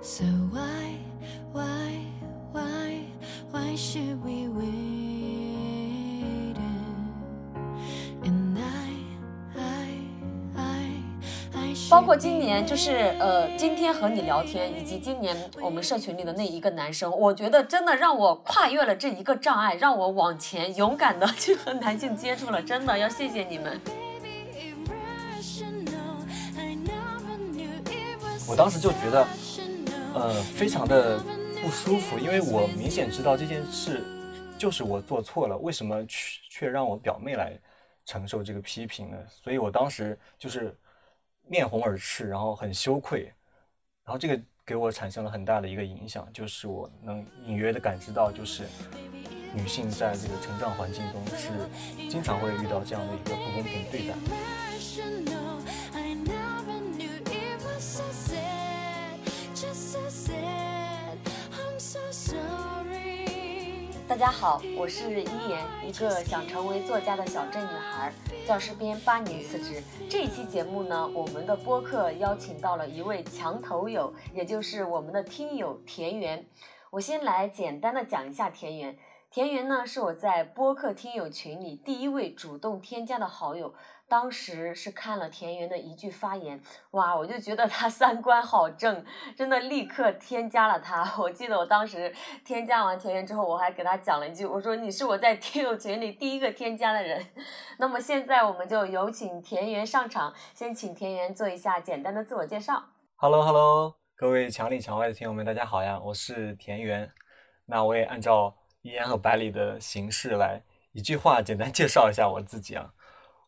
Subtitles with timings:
[0.00, 0.94] So why,
[1.52, 2.06] why,
[2.52, 3.02] why,
[3.50, 4.66] why should we wait?
[8.24, 8.94] And I,
[9.58, 9.98] I,
[10.56, 23.80] I, 包括今年，就是呃，今天和你聊天，以及今年我们社群里的那一个男生，我觉得真的让我跨越了这一个障碍，让我往前勇敢的去和男性接触了，真的要谢谢你们。
[28.48, 29.26] 我当时就觉得。
[30.14, 31.18] 呃，非常的
[31.62, 34.02] 不舒服，因为我明显知道这件事
[34.58, 37.58] 就是我做错了，为什么却却让我表妹来
[38.04, 39.16] 承受这个批评呢？
[39.28, 40.76] 所以我当时就是
[41.46, 43.32] 面红耳赤，然后很羞愧，
[44.04, 48.64] 然后这个给我产生了很大的一个影响，就是我能隐约的感知到，就是
[49.54, 51.50] 女性在这个成长环境中是
[52.10, 55.47] 经常会遇到这样的一个不公平对待。
[64.06, 68.12] 大家好，我是一言，一个想成为作家的小镇女孩，
[68.46, 69.80] 教师编八年辞职。
[70.10, 76.44] 这一期节目呢，我们的播客邀请到了一位墙头友，也就是我们的听友田园。
[76.90, 78.98] 我先来简单的讲一下田园。
[79.30, 83.74] 田园呢，是我在播客听友群里第一位主动添加的好友。
[84.08, 86.58] 当时是看了田园的一句发言，
[86.92, 89.04] 哇，我就觉得他三观好正，
[89.36, 91.12] 真的立刻添加了他。
[91.20, 92.10] 我记得我当时
[92.42, 97.22] 添加完田园之后，我还给他讲了一句，我说你是我在听友群里第一个添加的人。
[97.78, 102.82] 那么现在我们就有请田园上场，先请田园做一下简单的自我介绍。
[103.16, 107.12] Hello Hello，各位墙里墙外的听友们，大家好呀，我是田园。
[107.66, 112.94] 那我也按照一言和百里的形式来一句话简单介绍一下我自己啊。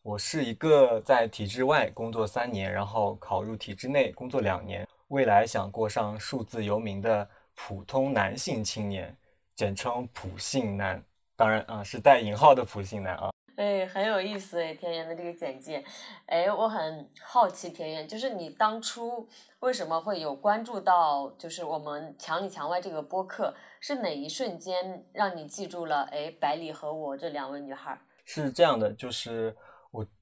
[0.03, 9.15] 我是一个在体制外工作三年，然后考入体制内工作两年，未来想过上数字游民的普通男性青年，
[9.55, 11.03] 简称普信男。
[11.35, 13.29] 当然啊，是带引号的普信男啊。
[13.57, 15.83] 哎，很有意思哎，田园的这个简介。
[16.25, 19.27] 哎，我很好奇，田园，就是你当初
[19.59, 26.09] 为什么会有关注到，就是我们墙里墙外这个播客，是哪一瞬间让你记住了？
[26.11, 28.01] 哎，百里和我这两位女孩儿。
[28.25, 29.70] 是这样的，就是我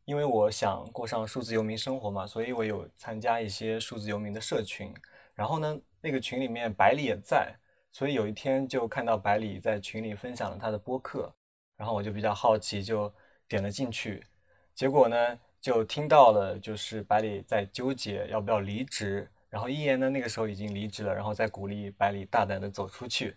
[0.10, 4.92] 因为我想过上数字游民生活嘛，所以我有参加一些数字游民的社群。
[5.36, 7.56] 然后呢，那个群里面百里也在，
[7.92, 11.32] 所以有一天就看到百里在群里分享了他的播客，
[11.78, 13.14] 然后我就比较好奇，就
[13.48, 14.26] 点了进去。
[14.74, 23.36] 结果呢，就听到了就是百里在纠结要不要离职，然后一言呢那个时候已经离职了，然后再鼓励百里大胆的走出去。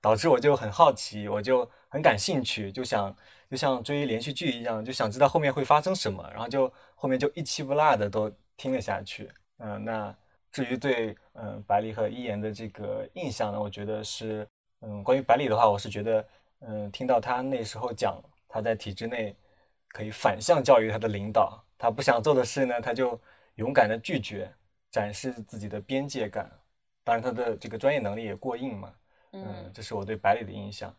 [0.00, 3.16] 导致我就很好奇，我就很感兴趣，就想
[3.48, 9.30] 就像追连续剧一样，就想知道后面会发生什么，然后就后面就一期不落的都听了下去。
[9.58, 10.12] 嗯、那
[10.50, 14.44] 至于对嗯、百里和一言的这个印象呢，我觉得是
[14.80, 16.28] 嗯关于百里的话，我是觉得
[16.62, 19.36] 嗯听到他那时候讲他在体制内
[19.90, 23.16] 可以反向教育他的领导，他不想做的事呢，他就
[23.54, 24.52] 勇敢的拒绝，
[24.90, 26.50] 展示自己的边界感。
[27.04, 28.92] 当然，他的这个专业能力也过硬嘛。
[29.30, 30.92] 嗯，这是我对百里的印象。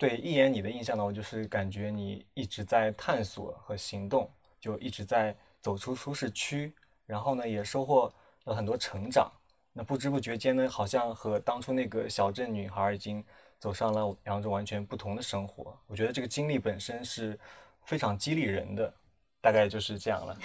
[0.00, 6.72] 对一眼你的印象呢，我就是感觉你一直在探索和行动，就一直在走出舒适区，
[7.04, 8.10] 然后呢，也收获
[8.44, 9.30] 了很多成长。
[9.74, 13.22] 那不知不觉间呢，好像和当初那个小镇女孩已经
[13.58, 15.78] 走上了两种完全不同的生活。
[15.86, 17.38] 我觉得这个经历本身是
[17.84, 18.94] 非常激励人的，
[19.40, 20.36] 大概就是这样了。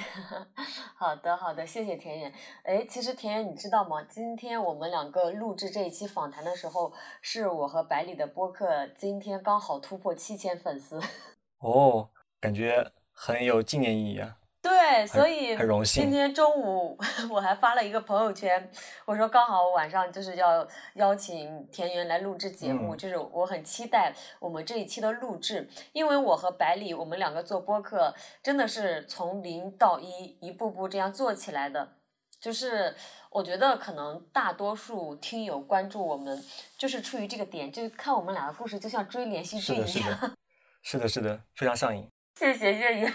[0.96, 2.34] 好的，好的，谢谢田野。
[2.64, 4.02] 哎，其实田野，你知道吗？
[4.04, 11.02] 今天我们两个录制这一期访谈的时候，是我和百里的播客今天刚好突破七千粉丝。
[11.60, 14.38] 哦，感觉很有纪念意义啊。
[14.66, 16.98] 对，所以很荣幸今天中午
[17.30, 18.72] 我还发了一个朋友圈，
[19.06, 28.12] 我说刚好晚上就是要邀请田园来录制节目，嗯就是我很期待我们这一期的录制，因为我和百里我们两个做播客
[28.42, 31.94] 真的是从零到一一步步这样做起来的。
[32.42, 32.96] 就是
[33.30, 36.44] 我觉得可能大多数听友关注我们，
[36.78, 40.36] 就是出于这个点，就看我们俩的故事，就像追连续，剧一样。
[40.82, 42.08] 是的， 是的，是的，非常上瘾。
[42.38, 43.14] 谢谢谢谢，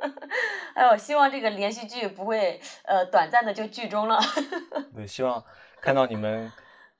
[0.74, 4.18] 哎我，希望这个连续剧不会呃短暂的就剧终了。
[4.96, 5.44] 对，希望
[5.82, 6.50] 看到你们，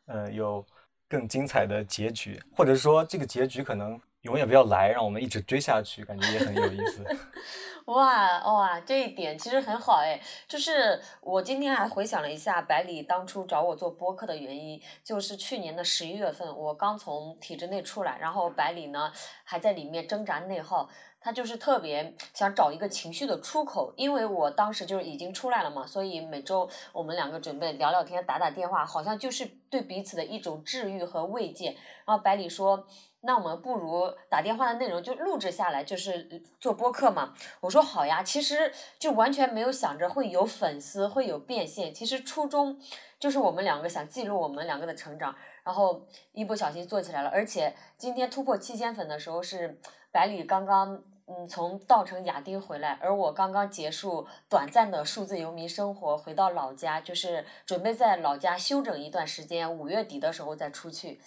[0.07, 0.65] 呃，有
[1.09, 7.03] 更精彩的结局，或者说这个结局可能永远不要来，让我们一直追下去，感觉也很有意思。
[7.87, 19.11] 哇哇，这一点其实很好哎，就是我今天还回想了一下百里当初找我做播客的原因，就是去年的十一月份，我刚从体制内出来，然后百里呢
[19.45, 20.89] 还在里面挣扎内耗。
[21.25, 31.75] 他就是特别想找一个情绪的出口，因为我当时就是已经出来了嘛，所以每周我们两个准备聊聊天、打打电话，好像就是对彼此的一种治愈和慰藉。
[32.05, 32.87] 然后百里说
[33.25, 37.33] ：“那我们不如打电话的内容就录制下来，就是做播客嘛。”
[37.63, 41.95] 我说：“好呀。”其实就完全没有想着会有粉丝、会有变现。
[41.95, 42.79] 其实初衷
[43.19, 47.31] 就是我们两个想记录我们两个的成长，然后一不小心做起来了。
[47.31, 49.81] 而且今天突破七千粉的时候是
[50.13, 51.03] 百里刚刚。
[51.27, 61.19] 嗯，从稻城亚丁回来，而我刚刚结束短暂的数字游民生活，回到老家，就是准备在老家休整一段时间，五月底的时候再出去。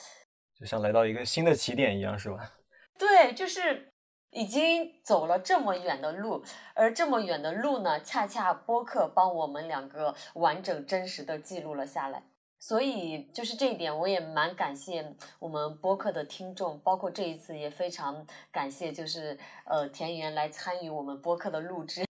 [0.60, 2.54] 就像来到一个新的起点一样，是吧？
[3.00, 3.92] 对，就是
[4.30, 6.44] 已经走了这么远的路，
[6.76, 12.24] 而这么远的路呢，恰恰播客帮我们两个完整真实的记录了下来。
[12.60, 22.06] 所以就是这一点，我也蛮感谢我们播客的听众，包括这一次也非常感谢，就是呃田园来参与我们播客的录制。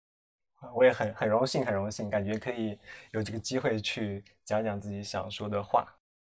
[0.74, 2.78] 我也很很荣幸，很荣幸，感觉可以
[3.12, 5.86] 有这个机会去讲讲自己想说的话。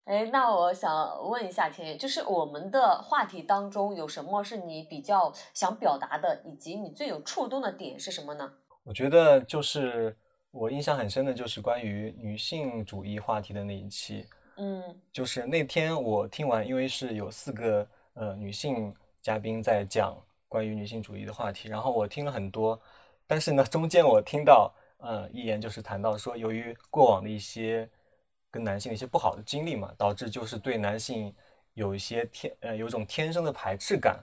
[0.04, 8.54] 哎，那我想问一下田园，就是我们的话题当中有什么是你比较想表达的，以及你最有触动的点是什么呢？
[8.84, 10.16] 我觉得就是
[10.50, 20.16] 我印象很深的就是关于女性主义话题的那一期，嗯就是那天我听完，因为是有四个呃女性嘉宾在讲
[20.48, 22.80] 关于女性主义的话题，然后我听了很多，
[23.26, 27.88] 但是呢，中间我听到呃一言就是谈到说，由于过往的一些
[28.50, 31.32] 跟男性的一些不好的经历嘛，导致就是对男性
[31.74, 34.18] 有一些天呃有一种天生的排斥感，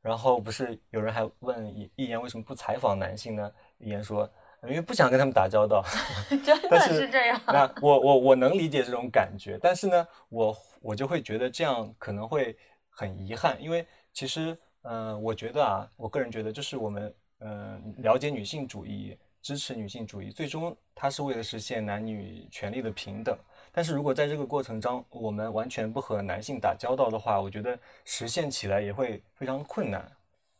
[0.00, 3.52] 然后不是有人还问一一言为什么不采访男性呢？
[3.78, 4.30] 一言说。
[4.68, 5.84] 因为不想跟他们打交道，
[6.44, 7.40] 真的是是这样。
[7.46, 12.56] 那我我我能理解这种感觉，但是呢，我我就会觉得这样可能会
[12.90, 23.36] 很遗憾，因为其实，呃，我觉得啊，我个人觉得，就是我们，呃，了解女性主义，支持女性主义，最终它是为了实现男女权利的平等。
[23.72, 30.10] 但是如果在这个过程中，我们完全不和男性打交道的话，我觉得实现起来也会非常困难。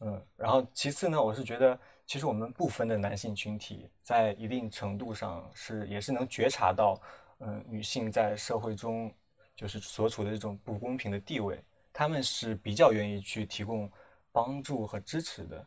[0.00, 7.00] 嗯，然后其次呢，我是觉得，其实我们部分的男性群体在一定程度上是也是能觉察到，
[7.40, 9.12] 嗯，女性在社会中
[9.56, 11.60] 就是所处的这种不公平的地位，
[11.92, 13.90] 他们是比较愿意去提供
[14.30, 15.66] 帮助和支持的，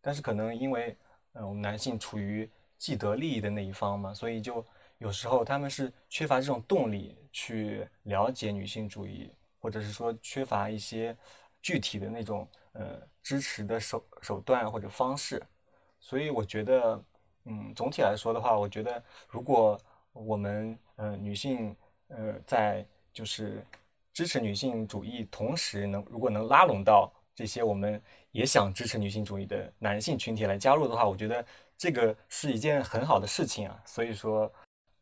[0.00, 0.94] 但是可能因为，
[1.32, 4.64] 呃，我们男性处于既得利益的那一方嘛，所以就
[4.98, 11.16] 有时候他们是缺乏这种动力去了解女性主义，或者是说缺乏一些
[11.62, 15.42] 具体的那种呃支持的手手段或者方式，
[16.00, 17.04] 所以我觉得，
[17.44, 19.78] 嗯，总体来说的话，我觉得如果
[20.12, 21.76] 我们呃女性
[22.08, 23.64] 呃在就是
[24.12, 28.00] 支持女性主义，同时能如果能拉拢到这些我们
[28.30, 31.44] 也想支持女性主义的男性群体来加入的话，我觉得
[31.76, 33.82] 这个是一件很好的事情啊。
[33.84, 34.50] 所以说，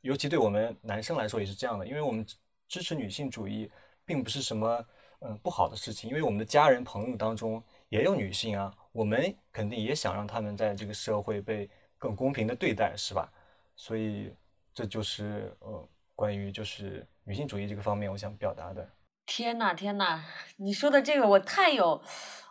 [0.00, 2.26] 尤其对我们男生来说也是这样的，因为我们
[2.68, 3.70] 支持女性主义
[4.04, 4.84] 并不是什么
[5.20, 13.30] 嗯、不好的事情，因为我们的家人朋友当中也有女性啊，我们肯定也想让他们在这个社会被更公平的对待，是吧？
[13.76, 14.32] 所以
[14.72, 18.88] 这就是呃关于就是女性主义这个方面我想表达的。
[19.26, 20.22] 天呐天呐，
[20.56, 22.00] 你说的这个我太有，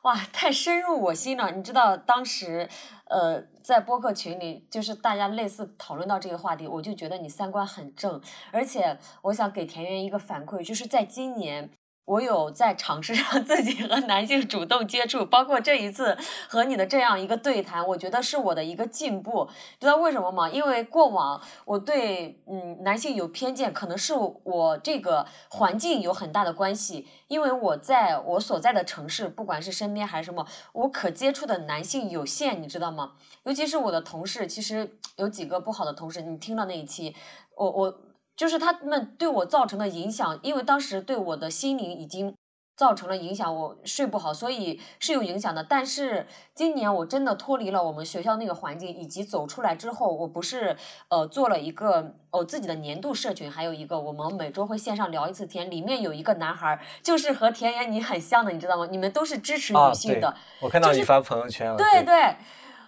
[0.03, 1.49] 哇，太深入我心了。
[1.51, 2.69] 你知道当时，
[3.05, 8.21] 呃，在播客群里，就是大家类似讨论到这个话题，我就觉得你三观很正，
[8.51, 11.71] 而且我想给田园一个反馈，就是在今年。
[12.05, 19.49] 我有在尝试 让自己和男性主动接触，包括这一次和你的这样一个对谈，我觉得是我的一个进步。
[19.79, 20.47] 知道为什么吗？
[20.47, 27.07] 因为过往我对嗯男性有偏见，可能是我这个环境有很大的关系。
[27.27, 33.13] 因为我在我所在的城市，不管是身边还是什么，我可接触的男性有限，你知道吗？
[33.45, 37.15] 尤其是我的同事，其实有几个不好的同事，你听到那一期，
[37.55, 38.01] 我我。
[38.35, 42.33] 就是他们对我造成的影响，因为当时对我的心灵已经
[42.75, 45.63] 造成了影响，我睡不好，所以是有影响的。
[45.63, 50.75] 但是今年我真的脱离了我们学校那个环境，以及走出来之后，我不是
[51.07, 58.85] 呃做了一个我自己的年度社群，还有一个我们每周会线上聊一次天，里面有一个男孩儿，就是和田园你很像的，你知道吗？
[58.91, 61.77] 你们都是支持啊，女性的，我看到你发朋友圈了。
[61.77, 62.35] 对对，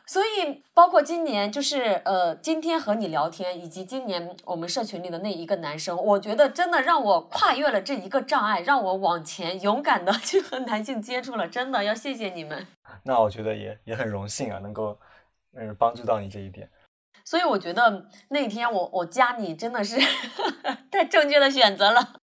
[0.08, 12.66] 所以包括今年，就是呃，今天和你聊天，以及今年我们社群里的那一个男生，我觉得真的让我跨越了这一个障碍，让我往前勇敢的 去和男性接触了，真的要谢谢你们。
[13.04, 14.98] 那我觉得也也很荣幸啊，能够
[15.54, 16.70] 嗯帮助到你这一点。
[17.26, 19.98] 所以我觉得那天我我加你真的是
[20.90, 22.14] 太正确的选择了。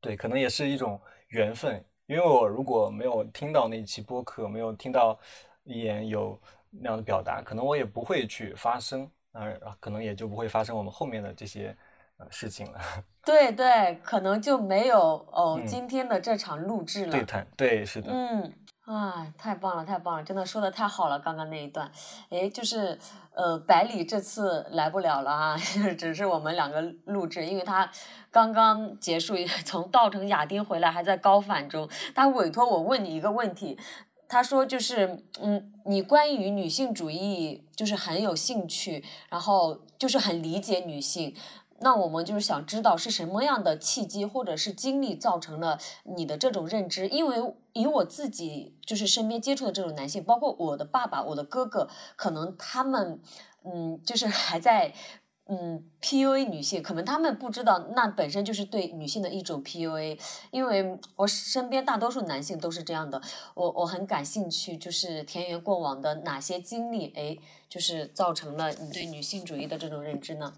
[0.00, 5.18] 对，可能也是一种缘分，因为我如果没有听到那一期播客，没有听到
[5.64, 6.40] 一言有
[6.80, 11.76] 那样的表达，可能我也不会去发声，呃，可能也就不会发生我们后面的这些
[12.18, 12.80] 呃事情了。
[13.24, 15.00] 对对，可能就没有
[15.32, 17.10] 哦、嗯今天的这场录制了。
[17.10, 18.52] 对谈，对，是的，嗯，
[18.84, 21.90] 啊，太棒了，太棒了，真的说的太好了，刚刚那一段，
[22.30, 22.96] 哎，就是
[23.34, 25.56] 呃，百里这次来不了了啊，
[25.98, 27.90] 只是我们两个录制，因为他
[28.30, 29.34] 刚刚结束
[29.66, 33.76] 从稻城亚丁回来，还在高反中，他委托我问你一个问题。
[34.28, 41.34] 他说：“就是，嗯，你关于女性主义就是很有兴趣，然后就是很理解女性，
[41.78, 47.36] 那我们就是想知道是什么样的契机或者是经历造成了你的这种认知，因为
[47.72, 53.20] 以我自己就是身边接触的这种男性，包括我的爸爸、我的哥哥，可能他们
[53.64, 54.92] 嗯就是还在
[55.48, 60.18] 嗯 PUA 女性，可能他们不知道那本身就是对女性的一种 PUA，
[60.50, 63.20] 因为我身边大多数男性都是这样的，
[63.54, 67.36] 我我很感兴趣，就是田园过往的哪些经历，哎，
[67.68, 70.52] 就是造成了你对女性主义的这种认知呢？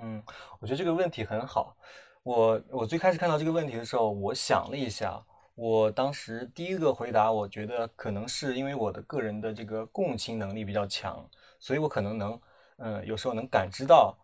[0.00, 0.22] 嗯，
[0.60, 1.76] 我觉得这个问题很好。
[2.22, 5.20] 我我最开始看到这个问题的时候，我想了一下，
[5.56, 12.40] 我当时第一个回答，我觉得可能是因为我的个人的这个共情能力比较强，所以我可能能，
[12.84, 14.16] 嗯，有时候能感知到，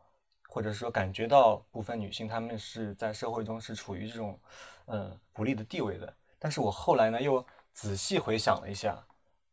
[0.49, 4.37] 或者说感觉到部分女性她们是在社会中是处于这种，
[4.87, 6.12] 嗯，不利的地位的。
[6.41, 9.00] 但是我后来呢，又仔细回想了一下，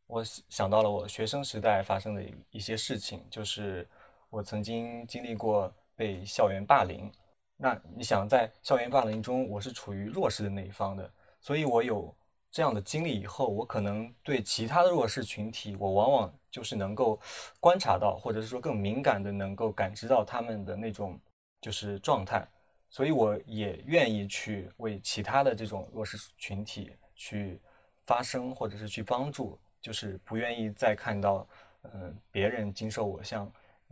[0.07, 3.87] 我想到了我学生时代发生的一一些事情，就是
[4.31, 7.11] 我曾经经历过被校园霸凌。
[7.57, 11.09] 那你想，在校园霸凌中，我是处于弱势的那一方的，
[11.39, 12.13] 所以我有
[12.55, 17.19] 这样的经历以后，我可能对其他的弱势群体，我往往就是能够
[17.59, 21.19] 观察到，或者是说更敏感的能够感知到他们的那种
[21.59, 22.47] 就是状态，
[22.89, 27.59] 所以我也愿意去为其他的这种弱势群体去
[28.05, 31.45] 发声，或者是去帮助，就是不愿意再看到，
[31.81, 33.51] 嗯、别人经受我像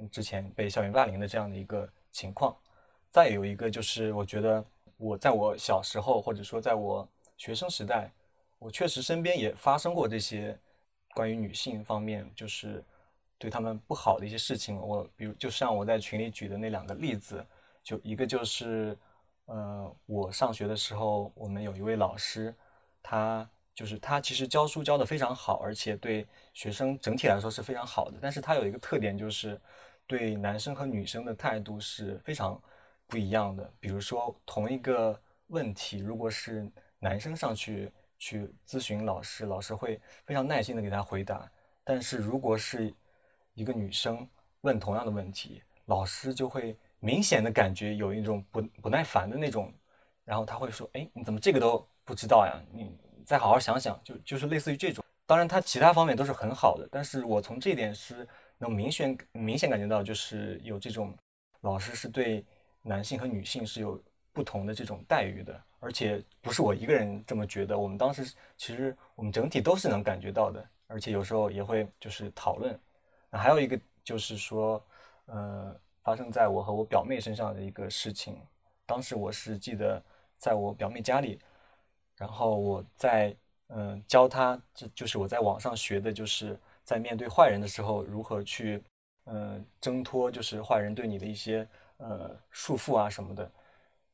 [0.10, 2.56] 之前被校园霸凌的这样的一个情况。
[3.12, 4.64] 再有一个就是，我觉得
[4.96, 7.06] 我在我小时候，或者说在我
[7.36, 8.10] 学生时代，
[8.64, 10.58] 我确实身边也发生过这些
[11.14, 12.82] 关于女性方面，就是
[13.38, 14.78] 对她们不好的一些事情。
[14.80, 17.46] 我比如，就像我在群里举的那两个例子，
[17.84, 18.98] 就一个就是，
[19.48, 22.56] 呃，我上学的时候，我们有一位老师，
[23.02, 28.18] 他就是他其实教书教得非常好，而且对学生整体来说是非常好的。
[28.22, 29.60] 但是他有一个特点，就是
[30.08, 32.62] 对男生和女生的态度是非常
[33.08, 33.74] 不一样的。
[33.78, 36.66] 比如说，同一个问题，如果是
[36.98, 37.92] 男生上去
[38.24, 41.46] 去咨询老师，老师会非常耐心的给他回答；
[41.84, 42.94] 但是如果是
[43.54, 44.26] 一个女生
[44.62, 49.74] 问同样的问题，老师就会明显的感觉有一种不不耐烦的那种，
[50.24, 52.64] 然后他会说：“哎，你怎么这个都不知道呀？
[52.72, 55.04] 你再好好想想。”就就是类似于这种。
[55.26, 58.26] 当然，他其他方面都是很好的，但是我从这点是
[58.58, 61.14] 能明显明显感觉到，就是有这种
[61.60, 62.46] 老师是对
[62.82, 64.02] 男性和女性是有
[64.32, 68.24] 不同的这种待遇的，而且不是我一个人这么觉得，我们当时
[68.56, 72.80] 其实我们整体都是能感觉到的，而且有时候也会就是讨论。
[73.30, 74.82] 那还有一个就是说，
[75.26, 78.42] 呃，发生在我和我表妹身上的一个事情，
[78.86, 80.02] 当时我是记得
[80.38, 81.38] 在我表妹家里，
[82.16, 83.36] 然后我在
[83.68, 88.82] 嗯、教她，这就是我在网上学的，就是在面对坏人的时候如何去
[89.26, 93.52] 嗯、挣脱，就是坏人对你的一些呃束缚啊什么的。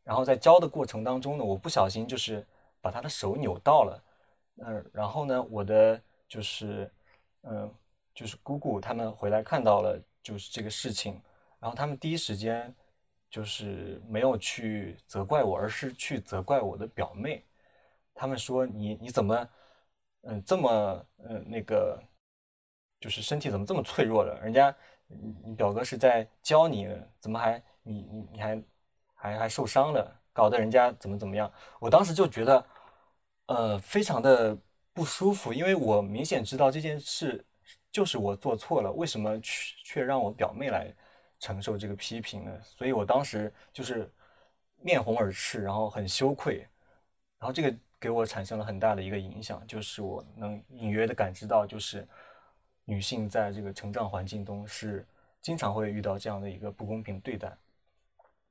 [0.10, 2.44] 然后在教的过程当中呢，我不小心就是
[2.82, 4.04] 把他的手扭到了，
[4.66, 6.92] 嗯、然后呢，我的就是
[7.44, 7.72] 嗯、
[8.16, 11.22] 就是姑姑他们回来看到了就是这个事情，
[11.60, 12.74] 然后他们第一时间
[13.30, 17.46] 就是没有去责怪我，而是去责怪我的表妹。
[18.16, 19.50] 他们说你你怎么
[20.24, 22.02] 嗯、这么嗯、那个
[23.00, 24.42] 就是身体怎么这么脆弱了？
[24.42, 24.76] 人家
[25.06, 26.90] 你你表哥是在教你，
[27.20, 28.60] 怎么还你你你还
[29.20, 31.52] 还还受伤了，搞得人家怎么怎么样？
[31.80, 32.66] 我当时就觉得
[33.48, 34.58] 呃非常的
[34.94, 37.46] 不舒服，因为我明显知道这件事
[37.92, 40.94] 就是我做错了，为什么却却让我表妹来
[41.40, 42.52] 承受这个批评呢？
[42.64, 44.10] 所以我当时就是
[44.82, 46.66] 面红耳赤，然后很羞愧，
[47.40, 52.08] 然后这个给我产生了很大的一个影响，就是我能隐约的感知到，就是
[52.86, 55.06] 女性在这个成长环境中是
[55.42, 57.52] 经常会遇到这样的一个不公平对待。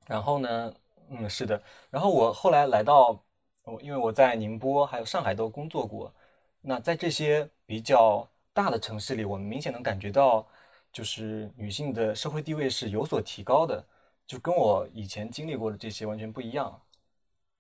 [0.09, 0.75] 然后呢，
[1.11, 3.23] 嗯，是的，然后我后来来到，
[3.65, 6.13] 我因为我在宁波还有上海都工作过，
[6.61, 10.47] 那在这些比较大的城市里，我们明显能感觉到，
[10.93, 13.85] 就是女性的社会地位是有所提高的，
[14.27, 16.81] 就跟我以前经历过的这些完全不一样。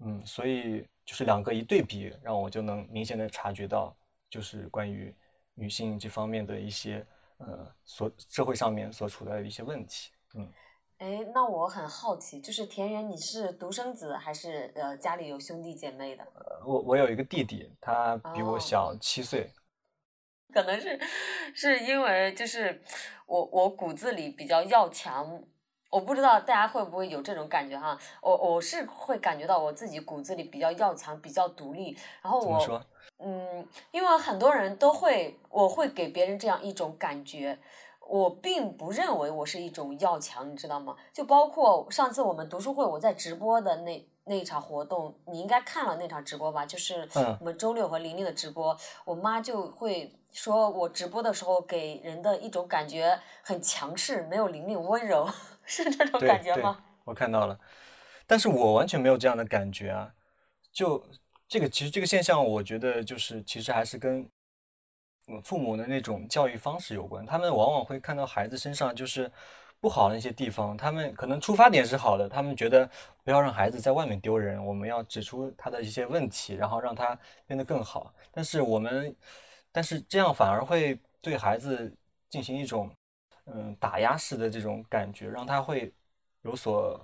[0.00, 3.94] 嗯，所以就是两个一对比，让我就能明显的察觉到，
[4.30, 5.14] 就是关于
[5.54, 7.04] 女性这方面的一些
[7.38, 10.10] 呃所社会上面所处的一些问题。
[10.34, 10.48] 嗯，
[10.98, 16.24] 哎，那我很好奇，就是田园，你是独生子还是呃家里有兄弟姐妹的？
[16.34, 19.52] 呃我我有一个弟弟，他比我哦小七岁。
[20.52, 20.98] 可能是
[21.54, 22.82] 是因为就是
[23.26, 25.40] 我我骨子里比较要强，
[25.88, 27.96] 我不知道大家会不会有这种感觉哈。
[28.20, 31.96] 我我是会感觉到我自己骨子里比较要强，比较独立。
[32.22, 32.84] 然后我？
[33.18, 37.56] 嗯，因为很多人都会，我会给别人这样一种感觉。
[38.08, 40.96] 我并不认为我是一种要强，你知道吗？
[41.12, 46.64] 就包括上次我们读书会，我在直播的那那一场活动，你应该看了那场直播吧？
[46.64, 48.74] 就是嗯我们周六和玲玲的直播，
[49.04, 55.28] 我妈就会说我直播的时候给人的一种感觉很强势，没有玲玲温柔，
[55.66, 56.82] 是这种感觉吗？
[57.04, 57.60] 我看到了，
[58.26, 60.12] 但是我完全没有这样的感觉啊。
[60.72, 61.04] 就
[61.46, 64.26] 这个，其实这个现象，我觉得就是其实还是跟
[65.42, 67.24] 父母的那种教育方式有关。
[67.26, 69.30] 他们往往会看到孩子身上就是
[69.80, 72.88] 不好的一些地方，他们可能出发点是好的，他们觉得
[73.22, 77.16] 不要让孩子在外面丢人，我们要指出他的一些问题，然后让他
[77.46, 78.12] 变得更好。
[78.32, 79.14] 但是我们，
[79.70, 81.94] 但是这样反而会对孩子
[82.28, 82.90] 进行一种
[83.46, 85.92] 嗯打压式的这种感觉，让他会
[86.42, 87.00] 有所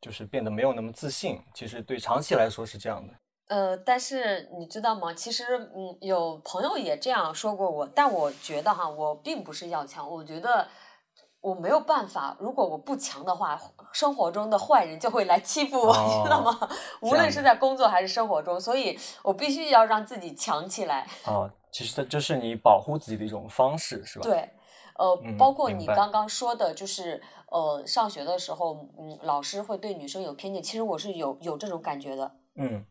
[0.00, 1.38] 就是变得没有那么自信。
[1.52, 3.14] 其实对长期来说是这样的。
[3.50, 5.12] 呃，但是你知道吗？
[5.12, 10.68] 其实，嗯，有朋友也这样说过我，但我觉得哈，我并不是要强，我觉得
[11.40, 13.60] 我没有办法，如果我不强的话，
[13.92, 16.56] 生活中的坏人就会来欺负我，你知道吗？
[17.02, 21.04] 无论是在工作还是生活中，所以我必须要让自己强起来。
[21.26, 24.48] 哦，其实这这是你保护自己的一种方式，是吧？，对，
[24.96, 32.84] 呃，嗯包括你刚刚说的，就是呃，上学的时候，嗯，老师会对女生有偏见，其实我是有有这种感觉的，嗯，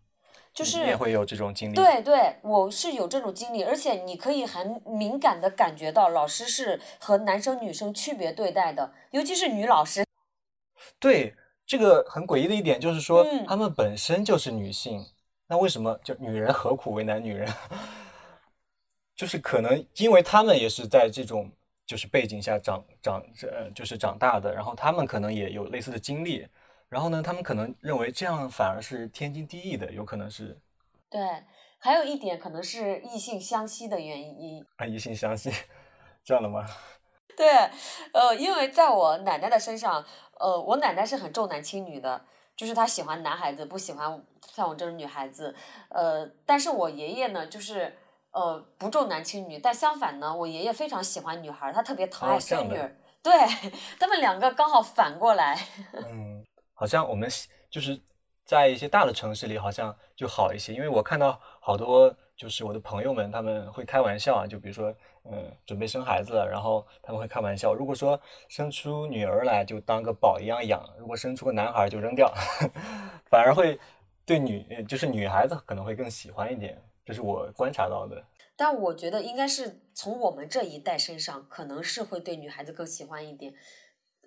[0.59, 10.05] 就是你也会有这种经历。，对对，我是有这种经历，而且你可以很敏感的感觉到老师是和男生女生区别对待的，尤其是女老师。
[10.99, 11.33] 对，
[11.65, 15.05] 这个很诡异的一点就是说，嗯她们本身就是女性，
[15.47, 17.47] 那为什么就女人何苦为难女人？
[19.15, 21.49] 就是可能因为他们也是在这种
[21.85, 26.45] 就是背景下长长呃就是长大的，然后他们可能也有类似的经历，
[26.89, 30.59] 然后呢，他们可能认为这样反而是天经地义的，有可能是
[31.09, 31.21] 对，
[31.77, 34.65] 还有一点可能是异性相吸的原因。
[34.77, 35.51] 啊异性相吸，
[36.23, 36.65] 这样的吗？
[37.37, 37.47] 对，
[38.11, 40.03] 呃，因为在我奶奶的身上，
[40.39, 42.25] 呃，我奶奶是很重男轻女的，
[42.55, 44.21] 就是她喜欢男孩子，不喜欢
[44.51, 45.55] 像我这种女孩子。
[45.89, 47.95] 呃，但是我爷爷呢，就是
[48.31, 52.97] 呃不重男轻女，但相反呢，我爷爷非常喜欢女孩儿，他特别疼爱孙女儿。
[53.21, 53.33] 对
[53.99, 55.57] 他们两个刚好反过来。
[56.09, 56.43] 嗯，
[56.79, 57.29] 好像我们
[57.69, 57.99] 就是
[58.45, 64.95] 在一些大的城市里，好像就好一些，因为我看到好多就是我的朋友们，他们会开玩笑啊，就比如说，
[65.29, 72.33] 嗯，准备生孩子了，然后他们会开玩笑，如果说生出女儿来就当个宝一样养，如果生出个男孩就扔掉，
[73.29, 73.77] 反而会
[74.25, 78.23] 对女就是女孩子可能会更喜欢一点，这是我观察到的。
[78.55, 83.53] 但我觉得应该是从我们这一代身上，可能是会对女孩子更喜欢一点。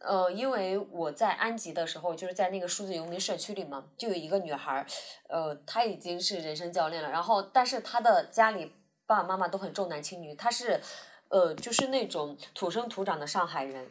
[0.04, 4.86] 呃，因为我在安吉的时候，就是在那个数字游民社区里嘛，就有一个女孩儿，
[5.28, 8.72] 呃，她已经是人生教练了，然后但是她的家里
[9.06, 10.80] 爸爸妈妈都很重男轻女，她是，
[11.28, 13.88] 呃，就是那种土生土长的上海人。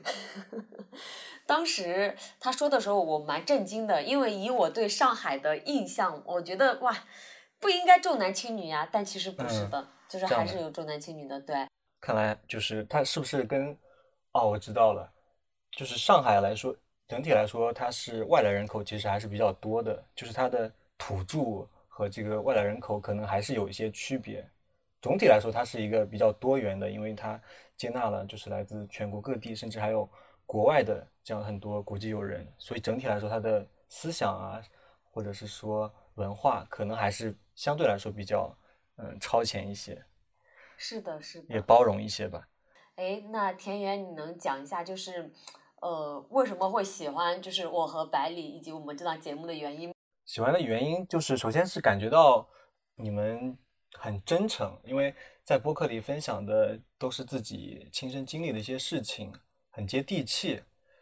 [1.47, 6.95] 当时她说的时候，我蛮震惊的，因为以我对上海的印象，我觉得哇，
[7.59, 11.67] 不应该重男轻女呀，但其实不是嗯的，就是还是有重男轻女的，对。
[11.99, 13.77] 看来就是她是不是跟，
[14.31, 15.10] 哦，我知道了，
[15.71, 16.75] 就是上海来说，
[17.07, 24.47] 整体来说它是外来人口其实还是比较多的，就是它的土著和这个外来人口可能还是有一些区别。
[25.01, 27.41] 总体来说，它是一个比较多元的，因为它
[27.75, 30.07] 接纳了就是来自全国各地，甚至还有
[30.45, 34.61] 国外的这样很多国际友人，所以整体来说，它的思想啊，
[35.11, 38.55] 或者是说文化，可能还是相对来说比较
[38.97, 39.99] 嗯超前一些，
[40.77, 41.45] 是的，是的。
[41.53, 42.47] 也包容一些吧。
[42.95, 45.31] 哎，那田园，你能讲一下，就是，
[45.81, 49.91] 呃，为什么会喜欢，就是我和百里以及我们这档节目的原因？
[50.25, 52.47] 喜欢的原因就是，首先是感觉到
[52.95, 53.57] 你们
[53.93, 55.13] 很真诚，因为
[55.43, 59.33] 在播客里分享的都是自己亲身经历的一些事情，
[59.71, 60.61] 很接地气。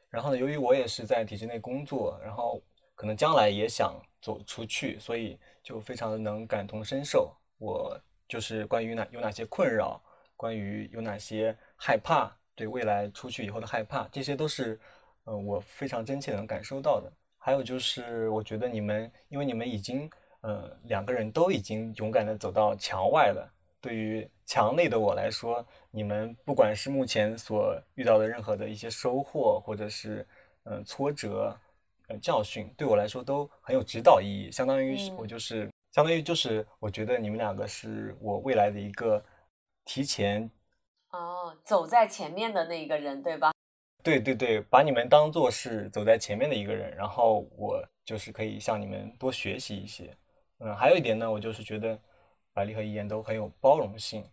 [0.09, 2.61] 然后呢，由于我也是在体制内工作，然后
[2.95, 7.35] 可能将来也想走出去，所以就非常的能感同身受。
[7.57, 10.01] 我就是关于哪有哪些困扰，
[10.37, 14.77] 关于有哪些害怕，对未来出去以后的害怕，这些都是
[15.23, 17.09] 呃我非常真切能感受到的。
[17.37, 20.09] 还有就是，我觉得你们，因为你们已经
[20.41, 30.27] 呃两个人都已经勇敢的走到墙外了，对于墙内的我来说，你们不管是目前所遇到的任何的一些收获，或者是
[30.65, 31.57] 嗯、呃挫折、
[32.09, 34.51] 呃教训，对我来说都很有指导意义。
[34.51, 39.23] 相当于我就是，相当于就是，我觉得你们两个是我未来的一个
[39.85, 40.51] 提前，
[41.11, 43.51] 哦，走在前面的那一个人，对吧？
[44.03, 50.15] 对对对，把你们当做是走在前面的一个人，然后我就是可以向你们多学习一些。
[50.59, 51.99] 嗯，还有一点呢，我就是觉得
[52.53, 54.23] 百丽和一言都很有包容性，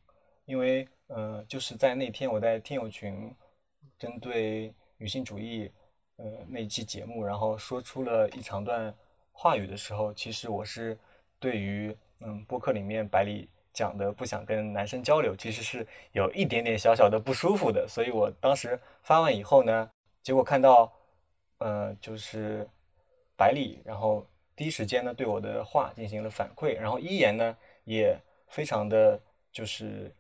[0.44, 3.34] 因为呃，就是在那天我在听友群
[3.98, 5.70] 针对女性主义
[6.16, 8.94] 呃那期节目，然后说出了一长段
[9.32, 10.98] 话语的时候，其实我是
[11.38, 19.90] 对于嗯播客里面百丽讲的不想跟男生交流，其实是有一点点小小的不舒服的，所以我当时发完以后呢，
[20.22, 20.90] 结果看到
[21.58, 22.66] 呃就是
[23.36, 29.20] 百里，然后第一时间呢对我的话进行了反馈，然后一言呢也非常的
[29.52, 30.10] 就是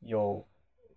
[0.00, 0.44] 有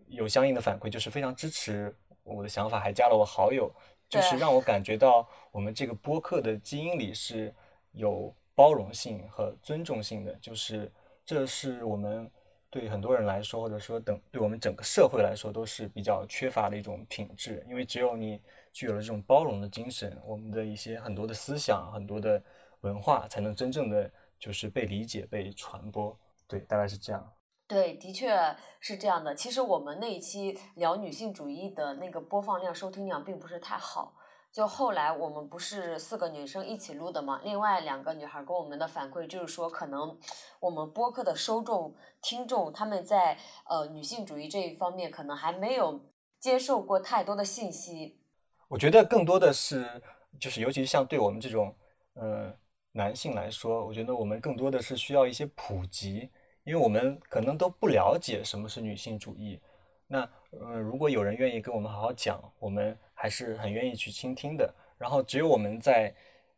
[0.07, 3.71] 有相应的反馈，就是非常支持我的想法，还加了我好友，
[4.09, 7.53] 就是让我感觉到我们这个播客的基因里是
[7.91, 10.91] 有包容性和尊重性的，就是
[11.29, 12.27] 这是我们
[12.71, 18.41] 对很多人来说，或者说等对我们整个社会来说都是比较缺乏的一种品质，因为只有你
[18.73, 22.41] 具有了这种包容的精神，我们的一些很多的思想、很多的
[22.81, 26.17] 文化才能真正的就是被理解、被传播。
[26.47, 27.31] 对，大概是这样。
[27.67, 28.35] 对，的确
[28.79, 29.35] 是这样的。
[29.35, 34.15] 其实我们那一期聊女性主义的那个播放量、收听量并不是太好。
[34.51, 40.17] 就后来我们不是四个女生一起录的嘛，另外两个女孩给我们的反馈就是说，可能
[40.59, 43.37] 我们播客的受众、听众他们在
[43.69, 46.01] 呃女性主义这一方面可能还没有
[46.39, 48.19] 接受过太多的信息。
[48.67, 50.01] 我觉得更多的是，
[50.39, 51.75] 就是尤其是像对我们这种
[52.15, 52.51] 呃
[52.91, 56.29] 男性来说，我觉得我们更多的是需要一些普及，
[56.63, 59.61] 因为我们可能都不了解什么是女性主义。
[60.07, 64.73] 那呃，如果有人愿意跟我们好好讲，我们还是很愿意去倾听的。
[64.97, 66.13] 然后，只有我们在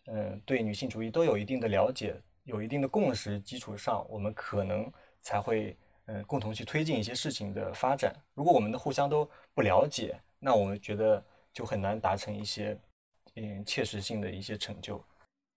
[0.05, 8.13] 嗯、对女性主义都有一定的了解、有一定的共识基础上，我们可能才会嗯、共同去推进一些事情的发展。
[8.35, 12.77] 如果我们的互相都不了解，那我们觉得就很难达成一些
[13.35, 15.03] 嗯切实性的一些成就。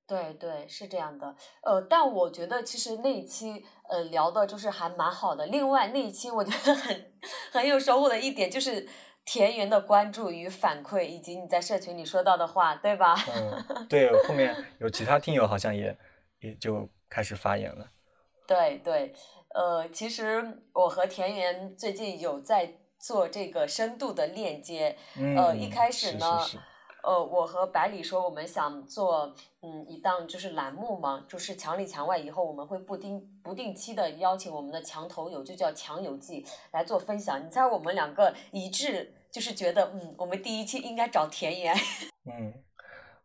[0.07, 1.35] 对对，是这样的。
[1.63, 5.47] 呃，但我觉得其实那一期呃聊的就是还蛮好的。
[5.47, 7.13] 另外那一期我觉得很
[7.51, 8.87] 很有收获的一点就是
[9.25, 13.15] 田园的关注与反馈，以及你在社群里说到的话，对吧？
[13.35, 15.97] 嗯，对，后面有其他听友好像也
[16.41, 17.89] 也就开始发言了。
[18.47, 19.15] 对对，
[19.55, 24.97] 呃，其实我和田园最近有在做这个深度的链接。
[25.37, 26.59] 呃，一嗯开始是呢，是是
[27.05, 37.45] 呃，我和百里说我们想做嗯一档就是栏目嘛，就是墙里墙外，以后我们会不定不定期的邀请我们的墙头友，就叫墙友记来做分享。
[37.45, 41.75] 你猜我们两个一致就是觉得嗯，我们第一期应该找田岩，
[42.25, 42.55] 嗯，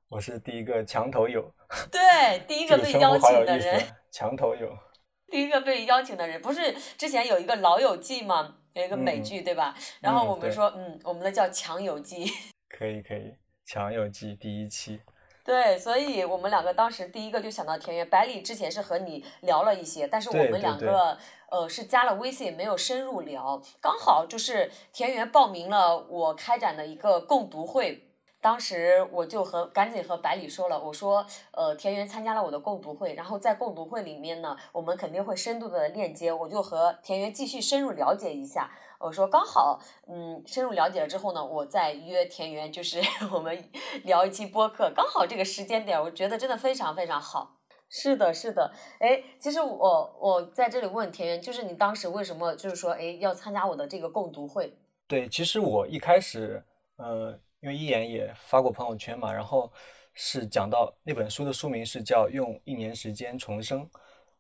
[0.10, 1.52] 我是第一个墙头友，
[1.90, 3.82] 对，第一个被邀请的人。
[4.12, 4.70] 墙头友。
[5.32, 8.56] 第一个被邀请的人，不是之前有一个《老友记》吗？
[8.74, 9.76] 有一个美嗯剧，对吧？
[10.02, 12.26] 然后我们说，嗯，我们的叫《墙友记》。
[12.68, 13.32] 可以可以，
[13.72, 15.00] 墙友记第一期。
[15.46, 18.10] 对，所以我们两个当时第一个就想到田园。
[18.10, 21.16] 百里之前是和你聊了一些，但是我们两个
[21.52, 23.62] 呃是加了微信，没有深入聊。
[23.80, 28.08] 刚好就是田园报名了我开展的一个共读会。
[28.42, 38.72] 当时我就和赶紧和百里说了，我说，呃，田园参加了我的共读会，然后在共读会里面呢，我们肯定会深度的链接，我就和田园继续深入了解一下。
[39.00, 43.00] 我说刚好，嗯，深入了解了之后呢，我再约田园，就是
[43.32, 43.72] 我们
[44.04, 47.56] 聊一期播客，刚好这个时间点，我觉得真的非常非常好。
[47.90, 54.78] 是的，是的，哎，其实我我在这里问田园，就是你当时为什么就是说，哎，要参加我的这个共读会？
[55.08, 56.64] 对，其实我一开始，
[56.98, 59.72] 呃，因为一言也发过朋友圈嘛，然后
[60.14, 63.82] 是讲到那本书的书名是叫《用一年时间重生》。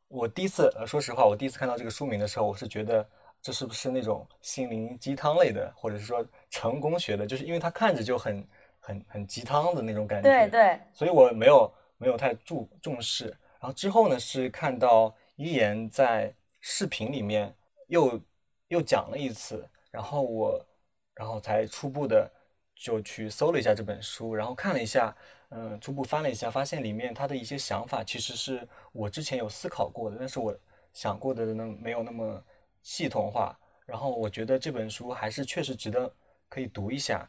[0.10, 3.08] 我第一次，呃，说实话，我第一次看到这个书名的时候，我是觉得
[3.42, 8.48] 这是不是那种心灵鸡汤类的，或者是说成功学的，就是因为它看着就很
[8.80, 10.30] 很很鸡汤的那种感觉。
[10.30, 13.26] 对对，所以我没有没有太注重视。
[13.60, 17.54] 然后之后呢，是看到一言在视频里面
[17.88, 18.20] 又
[18.68, 20.66] 又讲了一次，然后我
[21.14, 22.30] 然后才初步的
[22.76, 25.16] 就去搜了一下这本书，然后看了一下，
[25.50, 30.56] 嗯、初步翻了一下，发现里面他的一些想法其实是我之前有思考过的，但是我
[30.94, 32.44] 想过的呢没有那么
[32.82, 33.58] 系统化。
[33.86, 36.12] 然后我觉得这本书还是确实值得
[36.48, 37.28] 可以读一下，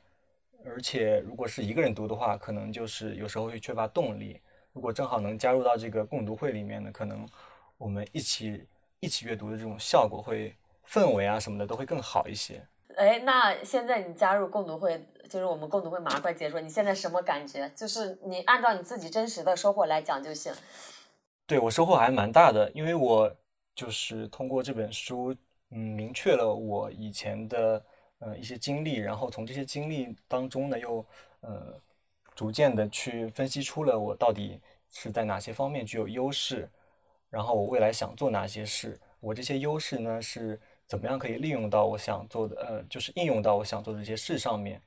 [0.64, 4.40] 而且如果是一个人读的话，可能就是有时候会缺乏动力。
[4.72, 7.26] 如果正好能加入到这个共读会里面呢，可能
[7.78, 8.66] 我们一起
[9.00, 10.54] 一起阅读的这种效果会
[10.86, 12.62] 氛围啊什么的都会更好一些。
[12.96, 17.68] 哎，那现在你加入共读会，就是我们共读会马上快结束，你现在什么感觉？
[17.70, 20.52] 就是你按照你自己真实的收获来讲就行。
[21.46, 23.34] 对我收获还蛮大的，因为我
[23.74, 25.34] 就是通过这本书，
[25.70, 27.84] 嗯，明确了我以前的
[28.18, 31.04] 呃一些经历，然后从这些经历当中呢，又
[31.40, 31.74] 呃
[32.34, 36.68] 逐渐的去分析出了我到底是在哪些方面具有优势，
[37.30, 44.80] 然后我未来想做哪些事，我这些优势呢是怎么样可以利用到我想做的，呃，就是应用到我想做的这些事上面。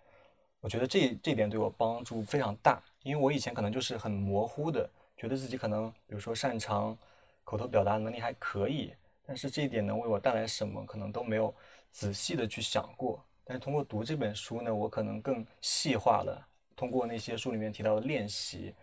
[0.59, 6.97] 我觉得这这点对我帮助非常大，因为我以前可能就是很模糊的，觉得自己可能比如说擅长
[7.43, 8.93] 口头表达能力还可以，
[9.25, 11.53] 但是这一点能为我带来什么，可能都没有
[11.91, 13.23] 仔细的去想过。
[13.43, 18.73] 但是通过读这本书呢，我可能更细化了，通过那些书里面提到的练习，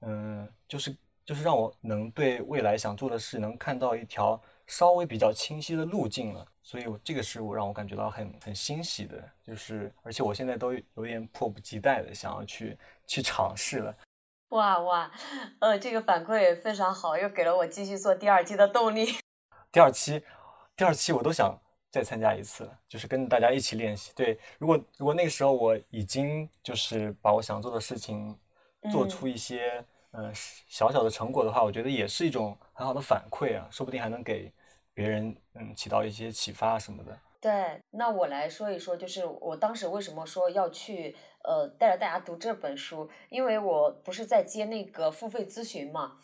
[0.00, 6.46] 嗯，就是就是让我能对未来想做的事能看到一条稍微比较清晰的路径了。
[6.62, 13.96] 所以我这个是我让我感觉到很很欣喜的，就是而且我现在都有点迫不及待的想要去去尝试了。
[14.52, 15.10] 哇哇，
[15.60, 19.06] 呃，这个反馈非常好，又给了我继续做第二季的动力。
[19.72, 20.22] 第二期，
[20.76, 21.58] 第二期我都想
[21.90, 24.12] 再参加一次，就是跟大家一起练习。
[24.14, 28.38] 对，如果如果那个时候我已经就是把我想做的事情
[28.90, 34.52] 做出一些嗯、呃小小的成果的话，我觉得也是一种很好的反馈啊，说不定还能给
[34.92, 37.18] 别人嗯起到一些启发什么的。
[37.42, 46.18] 对，那我来说一说，就是我当时为什么说要去呃带着大家读这本书，因为我不是在接那个付费咨询嘛，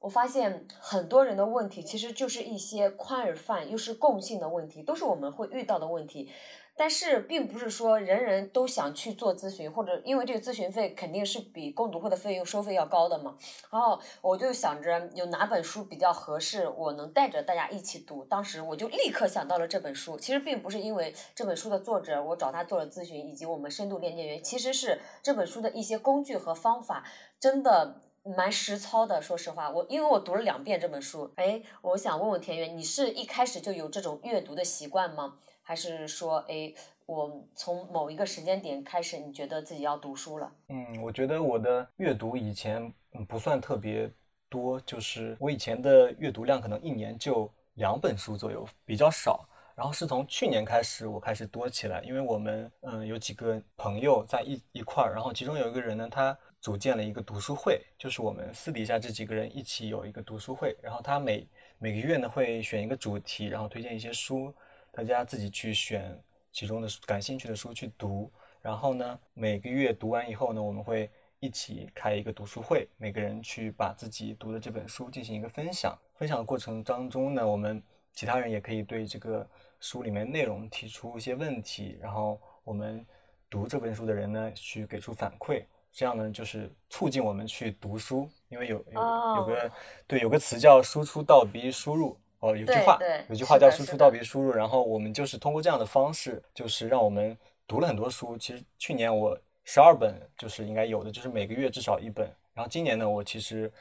[0.00, 6.32] 我发现很多人的问题其实就是一些宽而泛又是共性的问题，都是我们会遇到的问题。
[6.76, 13.36] 但是并不是说人人都想去做咨询，或者因为这个咨询费肯定是比共读会的费用收费要高的嘛。
[13.70, 18.24] 然后我就想着有哪本书比较合适，我能带着大家一起读。
[18.26, 20.16] 当时我就立刻想到了这本书。
[20.18, 27.04] 其实并不是因为这本书的作者我找他做了咨询，以及我们深度链接员，其实是这本书的一些工具和方法
[27.40, 28.02] 真的。
[28.36, 35.38] 蛮实操的，说实话，我因为我读了两遍这本书，哎，我想问问田园，你是一开始就有这种阅读的习惯吗？
[35.62, 36.72] 还是说，哎，
[37.06, 40.52] 我从某一个时间点开始，你觉得自己要读书了？
[40.68, 42.92] 嗯，我觉得我的阅读以前
[43.28, 44.10] 不算特别
[44.48, 49.48] 多，就是我以前的阅读量可能一年就两本书左右，比较少。
[49.74, 61.46] 然后是从去年开始，我开始多起来，因为我们嗯有几个朋友在一一块儿，然后其中有一个人呢，他组建了一个读书会，就是我们私底下这几个人一起有一个读书会，然后他每
[61.78, 64.52] 每个月呢会选一个主题，然后推荐一些书，
[64.90, 77.80] 大家自己去选其中的感兴趣的书去读，然后呢每个月读完以后呢，我们会一起开一个读书会，每个人去把自己读的这本书进行一个分享，分享的过程当中呢，我们
[78.12, 83.06] 其他人也可以对这个书里面内容提出一些问题，然后我们
[83.48, 85.62] 读这本书的人呢去给出反馈。
[85.96, 89.00] 这样呢，就是促进我们去读书，因为有有
[89.38, 89.72] 有个
[90.06, 97.34] 对有个词叫输出倒逼输入哦，有句话对有句话叫输出倒逼输入，然后我们就是通过这样的方式，就是让我们
[97.66, 98.36] 读了很多书。
[98.36, 102.30] 其实去年我十二本就是应该有的，就是每个月至少一本。
[102.52, 103.72] 然后今年呢，我其实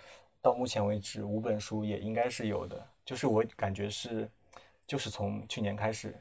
[0.42, 4.30] 到目前为止五本书也应该是有的，就是我感觉是
[4.88, 6.16] 就是从去年开始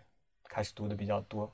[0.49, 1.49] 开始读的比较多。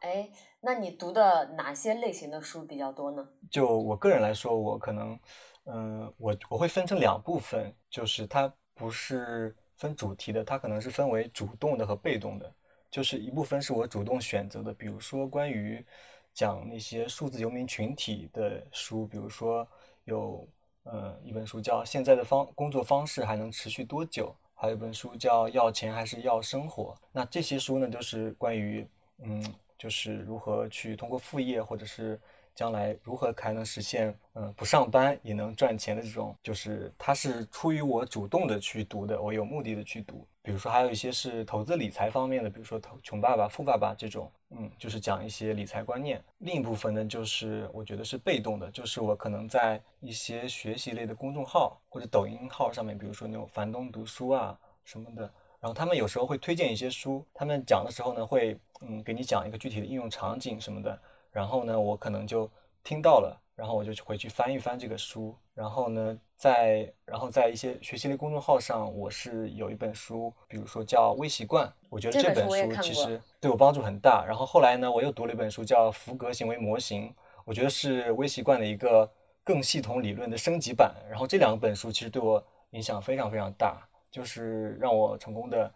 [0.00, 0.28] 哎，
[0.64, 3.28] 那你读的哪些类型的书比较多呢？
[3.50, 5.18] 就我个人来说，我可能，
[5.64, 12.50] 嗯、我我会分成两部分，就是它不是分主题的，它可能是分为主动的和被动的。
[12.90, 15.84] 就是一部分是我主动选择的，比如说关于
[16.32, 19.66] 讲那些数字游民群体的书，比如说
[20.04, 20.48] 有
[20.84, 26.94] 呃一本书叫《现在的方工作方式还能持续多久》，还有一本书叫《要钱还是要生活》。
[27.12, 29.42] 那这些书呢，都是关于嗯，
[29.78, 32.20] 就是如何去通过副业，或者是
[32.54, 40.26] 将来如何才能实现嗯不上班也能赚钱的这种，就是它是出于我主动的去读的，我有目的的去读。
[40.42, 46.22] 比如说还有一些是投资理财方面的，比如说投穷爸爸富爸爸这种，嗯，就是讲一些理财观念。
[46.38, 55.32] 另一部分呢，就是我觉得是被动的，就是我可能在一些学习类的公众号或者抖音号上面，比如说那种樊东读书啊什么的，
[55.64, 61.00] 然后他们有时候会推荐一些书，他们讲的时候呢，会嗯给你讲一个具体的应用场景什么的，
[61.32, 62.46] 然后呢，我可能就
[62.82, 74.22] 听到了，然后我就回去翻一翻这个书，然后呢，在然后在一些学习类公众号上，我是有一本书，比如说叫《微习惯》，我觉得这本书其实对我帮助很大。
[74.26, 77.08] 然后后来呢，我又读了一本书叫《福格行为模型》，
[77.46, 79.10] 我觉得是微习惯的一个
[79.42, 80.94] 更系统理论的升级版。
[81.08, 83.80] 然后这两本书其实对我影响非常非常大，
[84.14, 85.68] 就是让我成功的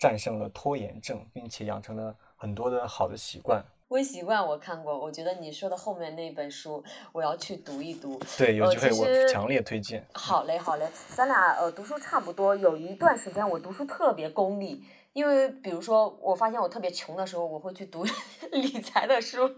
[0.00, 3.64] 战胜了拖延症，并且养成了很多的好的习惯。
[3.88, 8.20] 微习惯我看过，我觉得你说的后面那本书我要去读一读。
[8.36, 10.04] 对，有呃机会我强烈推荐。
[10.12, 12.56] 好嘞，好嘞，咱俩呃读书差不多。
[12.56, 14.82] 有一段时间我读书特别功利，
[15.14, 18.04] 因为比如说我发现我特别穷的时候，我会去读
[18.50, 19.48] 理财的书。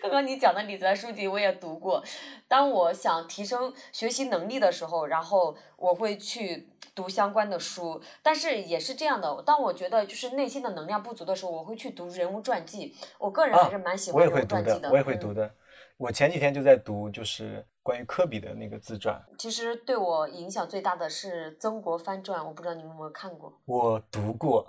[0.00, 2.02] 刚刚你讲的理财书籍我也读过。
[2.46, 8.00] 当我想提升学习能力的时候，然后我会去读相关的书。
[8.22, 12.94] 但是也是这样的，当我觉得就是内心的能量不足的时候，我会去读人物传记。
[13.18, 15.54] 我个人还是蛮喜啊我欢也会读的人物传记，我也会嗯读的。
[15.96, 23.56] 我前几天就在读，就是关于科比的那个自传，其实对我影响最大的是《曾国藩传》，我不知道你们有没有看过。
[23.64, 24.66] 我读过，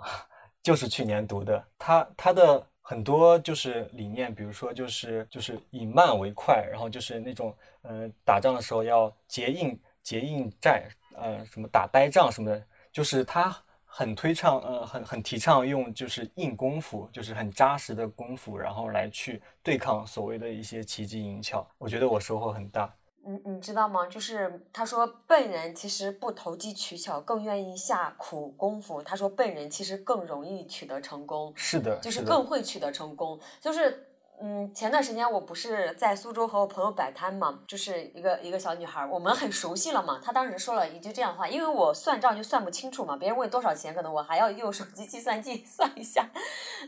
[0.62, 1.62] 就是去年读的。
[1.76, 13.54] 他他的很多就是理念，比如说就是就是以慢为快，然后就是那种呃打仗的时候要结硬结硬寨，呃什么打呆仗什么的，就是他
[13.98, 21.66] 很推倡呃很很提倡用就是硬功夫，就是很扎实的功夫，然后来去对抗所谓的一些奇技淫巧。
[21.78, 22.94] 我觉得我收获很大。
[23.24, 24.06] 你你知道吗？
[24.06, 29.02] 就是他说笨人其实不投机取巧，更愿意下苦功夫。
[29.02, 33.40] 他说笨人其实更容易取得成功，是的，就是更会取得成功。
[33.62, 34.06] 就是
[34.38, 40.20] 嗯，前段时间我不是在苏州和我朋友摆摊嘛，就是一个一个小女孩儿，我们很熟悉了嘛。
[40.22, 46.28] 她当时说了一句这样的话，因为我算账就算不清楚嘛，别人问多少钱，可能我还要用手机计算器 算一下。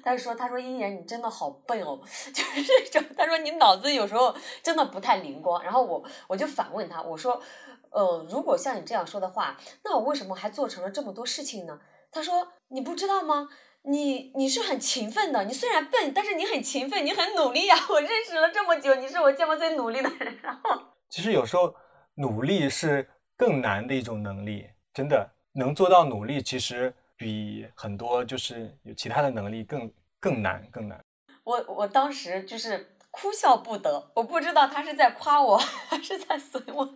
[0.05, 1.99] 她说：“她说依然你真的好笨哦，
[2.35, 3.09] 就是这种。
[3.17, 7.41] 她说你脑子有时候真的不太灵光。”然后我我就反问她，我说
[7.89, 11.81] ：“呃，如果像你这样说的话，那我为什么还做成了这么多事情呢？”
[12.13, 13.49] 她说：“你不知道吗？”
[13.83, 20.39] 你你是很勤奋的，你虽然笨，但是你很勤奋，你很努力呀、 我认识了这么久，你是我见过最努力的人。
[20.43, 21.75] 然后，其实有时候
[22.15, 31.01] 努力是更难的一种能力，真的能做到努力，其实比很多就是有其他的能力更更难更难。
[31.45, 36.87] 我我当时就是哭笑不得，我不知道他是在夸我还是在损我。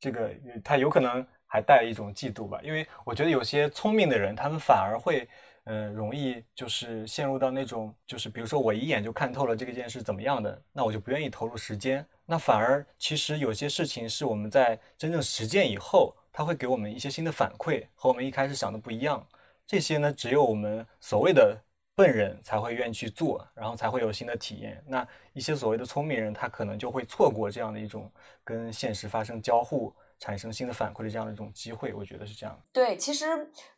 [0.00, 0.32] 这个
[0.64, 5.28] 他有可能还带一种嫉妒吧，因为我觉得有些聪明的人，他们反而会。
[5.64, 12.04] 嗯、容易就是陷入到那种，就是比如说我一眼就看透了这个件事怎么样的，那我就不愿意投入时间。
[12.26, 19.24] 那反而其实有些事情是我们在真正实践以后，它会给我们一些新的反馈，和我们一开始想的不一样。
[19.66, 21.56] 这些呢，只有我们所谓的
[21.94, 24.82] 笨人才会愿意去做，然后才会有新的体验。
[24.86, 28.10] 那一些所谓的聪明人，他可能就会错过这样的一种
[28.42, 29.94] 跟现实发生交互。
[30.20, 32.62] 产生新的反馈的这样的一种机会，我觉得是这样。
[32.72, 33.26] 对，其实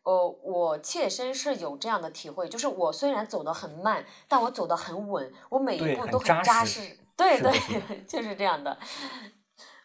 [0.02, 6.98] 呃，我切身是有这样的体会，就是我虽然走得很慢，但我走得很稳，我每一步都很扎实。
[7.16, 7.52] 对对，
[8.05, 8.76] 就是这样的。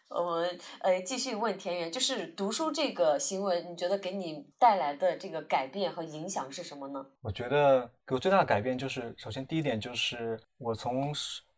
[0.08, 7.06] 我们呃继续问田园，就是读书这个行为，你觉得给你带来的这个改变和影响是什么呢？
[7.20, 11.12] 我觉得给我最大的改变就是，首先第一点就是我从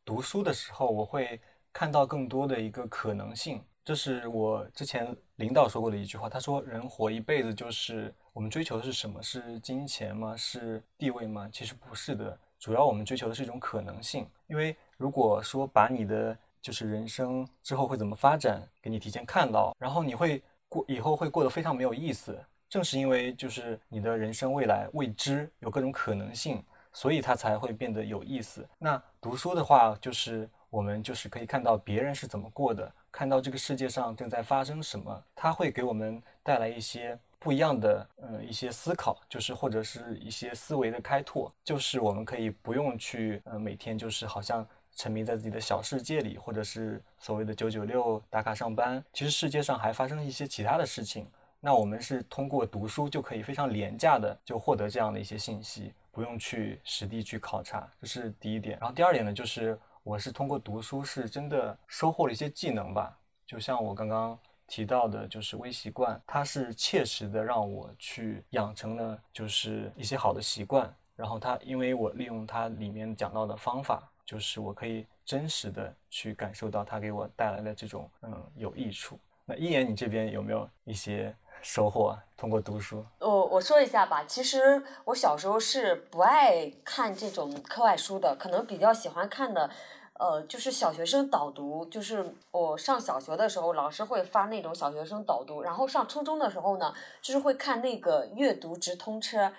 [0.05, 1.41] 读书的时候，我会
[1.73, 3.65] 看到更多的一个可能性。
[3.83, 9.21] 这是我之前领导说过的一句话，他说：“人活一辈子，就是我们追求的是什么？
[9.23, 10.37] 是金钱吗？
[10.37, 11.49] 是地位吗？
[11.51, 14.29] 其实不是的，主要我们追求的是一种可能性。
[14.47, 22.39] 因为如果说把你的就是人生之后会怎么发展，给你提前看到，然后你会过以后会过得非常没有意思。
[22.69, 26.63] 正是因为就是你的人生未来未知，有各种可能性，
[26.93, 28.69] 所以它才会变得有意思。
[28.79, 51.27] 那读书的话，就是我们就是可以看到别人是怎么过的。”看到这个世界上正在发生什么，它会给我们带来一些不一样的呃一些思考，就是或者是一些思维的开拓，就是我们可以不用去呃每天就是好像沉迷在自己的小世界里，或者是所谓的九九六打卡上班，其实世界上还发生一些其他的事情。
[51.61, 58.79] 那我们是通过读书就可以非常廉价的就获得这样的一些信息，不用去实地去考察，这是第一点。
[58.81, 59.79] 然后第二点呢，就是。
[60.03, 63.19] 我是通过读书，是真的收获了一些技能吧。
[63.47, 70.93] 就像我刚刚提到的，就是微习惯，它是切实的让我去养成了就是一些好的习惯。
[71.17, 79.19] 然后它，因为我利用它里面讲到的方法，就是我可以真实的去感受到它给我带来的这种嗯有益处。
[79.45, 82.19] 那一言，你这边有没有一些收获？
[82.37, 83.05] 通过读书？
[83.19, 89.71] 我我说一下吧，其实我小时候是不爱看这种课外书的，可能比较喜欢看的。
[90.15, 96.93] 呃，就是小学生导读，就是我上小学的时候，老师会发那种小学生导读，然后上初中的时候呢，
[97.23, 99.51] 就是会看那个阅读直通车，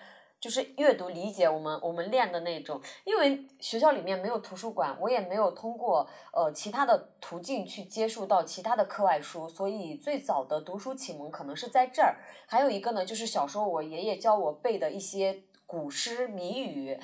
[0.41, 2.81] 就是阅读理解我们我们练的那种。
[3.05, 12.17] 因为学校里面没有图书馆，我也没有通过呃其他的途径去接触到其他的课外书，所以最早的读书启蒙可能是在这儿。
[12.47, 15.43] 还有一个呢，就是小时候我爷爷教我背的一些。
[15.71, 16.99] 古诗谜语。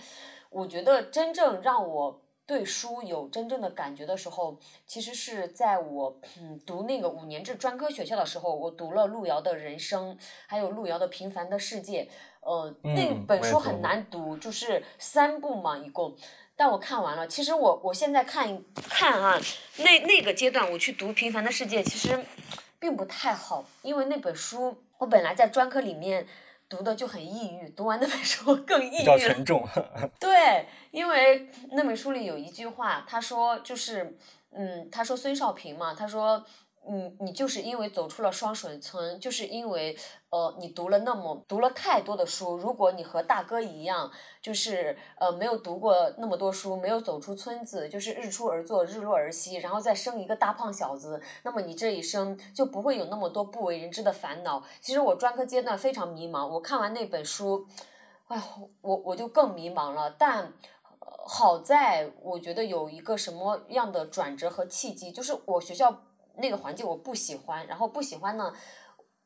[0.49, 6.19] 我觉得真正让我对书有真正的感觉的时候，其实是在我
[6.65, 10.17] 读那个五年制专科学校的时候，我读了路遥的人生，
[10.47, 12.03] 还有路遥的《平凡的世界》。
[12.47, 16.15] 呃，那嗯本书很难读，就是三部嘛，一共。
[16.55, 19.37] 但我看完了，其实我我现在看看啊，
[19.79, 22.17] 那那个阶段我去读《平凡的世界》，其实
[22.79, 26.25] 并不太好，因为那本书我本来在专科里面
[26.69, 29.33] 读的就很抑郁，读完那本书更抑比较郁了。
[29.33, 29.67] 沉重。
[30.17, 34.17] 对，因为那本书里有一句话，他说就是，
[34.51, 36.43] 嗯，他说孙少平嘛，他说，
[36.89, 39.97] 嗯，你就是因为走出了双水村，就是因为
[40.29, 44.11] 呃，你读了那么读了太多的书，如果你和大哥一样，
[44.41, 54.63] 就是呃没有读过那么多书，没有走出村子，就是日出而作，日落而息，然后再生一个大胖小子，那么你这一生就不会有那么多不为人知的烦恼。
[54.81, 57.67] 其实我专科阶段非常迷茫，我看完那本书。
[58.27, 58.41] 哎，
[58.81, 60.13] 我我就更迷茫了。
[60.19, 60.51] 但
[61.25, 66.03] 好在我觉得有一个什么样的转折和契机，就是我学校
[66.37, 68.53] 那个环境我不喜欢，然后不喜欢呢。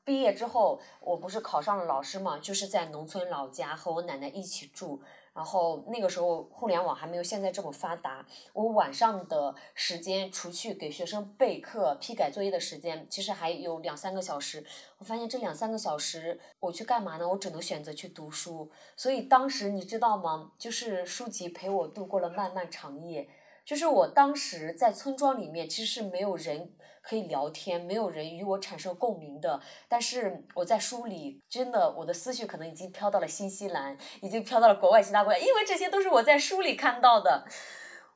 [0.04, 5.02] 毕业之后，我不是考上了老师嘛，就是在农村老家和我奶奶一起住。
[5.34, 14.66] 然后那个时候互联网还没有现在这么发达，我晚上的时间除去给学生备课、批改作业的时间，其实还有两三个小时。
[14.98, 17.30] 我发现这两三个小时我去干嘛呢？
[17.30, 18.72] 我只能选择去读书。
[18.98, 20.52] 所以当时你知道吗？
[20.58, 23.30] 就是书籍陪我度过了漫漫长夜。
[23.64, 29.60] 就是我当时在村庄里面，其实是没有人可以聊天，没有人与我产生共鸣的。
[29.88, 37.46] 但是我在书里，真的我的思绪可能已经飘到了新西兰，已经飘到了国外其他国家，因为这些都是我在书里看到的。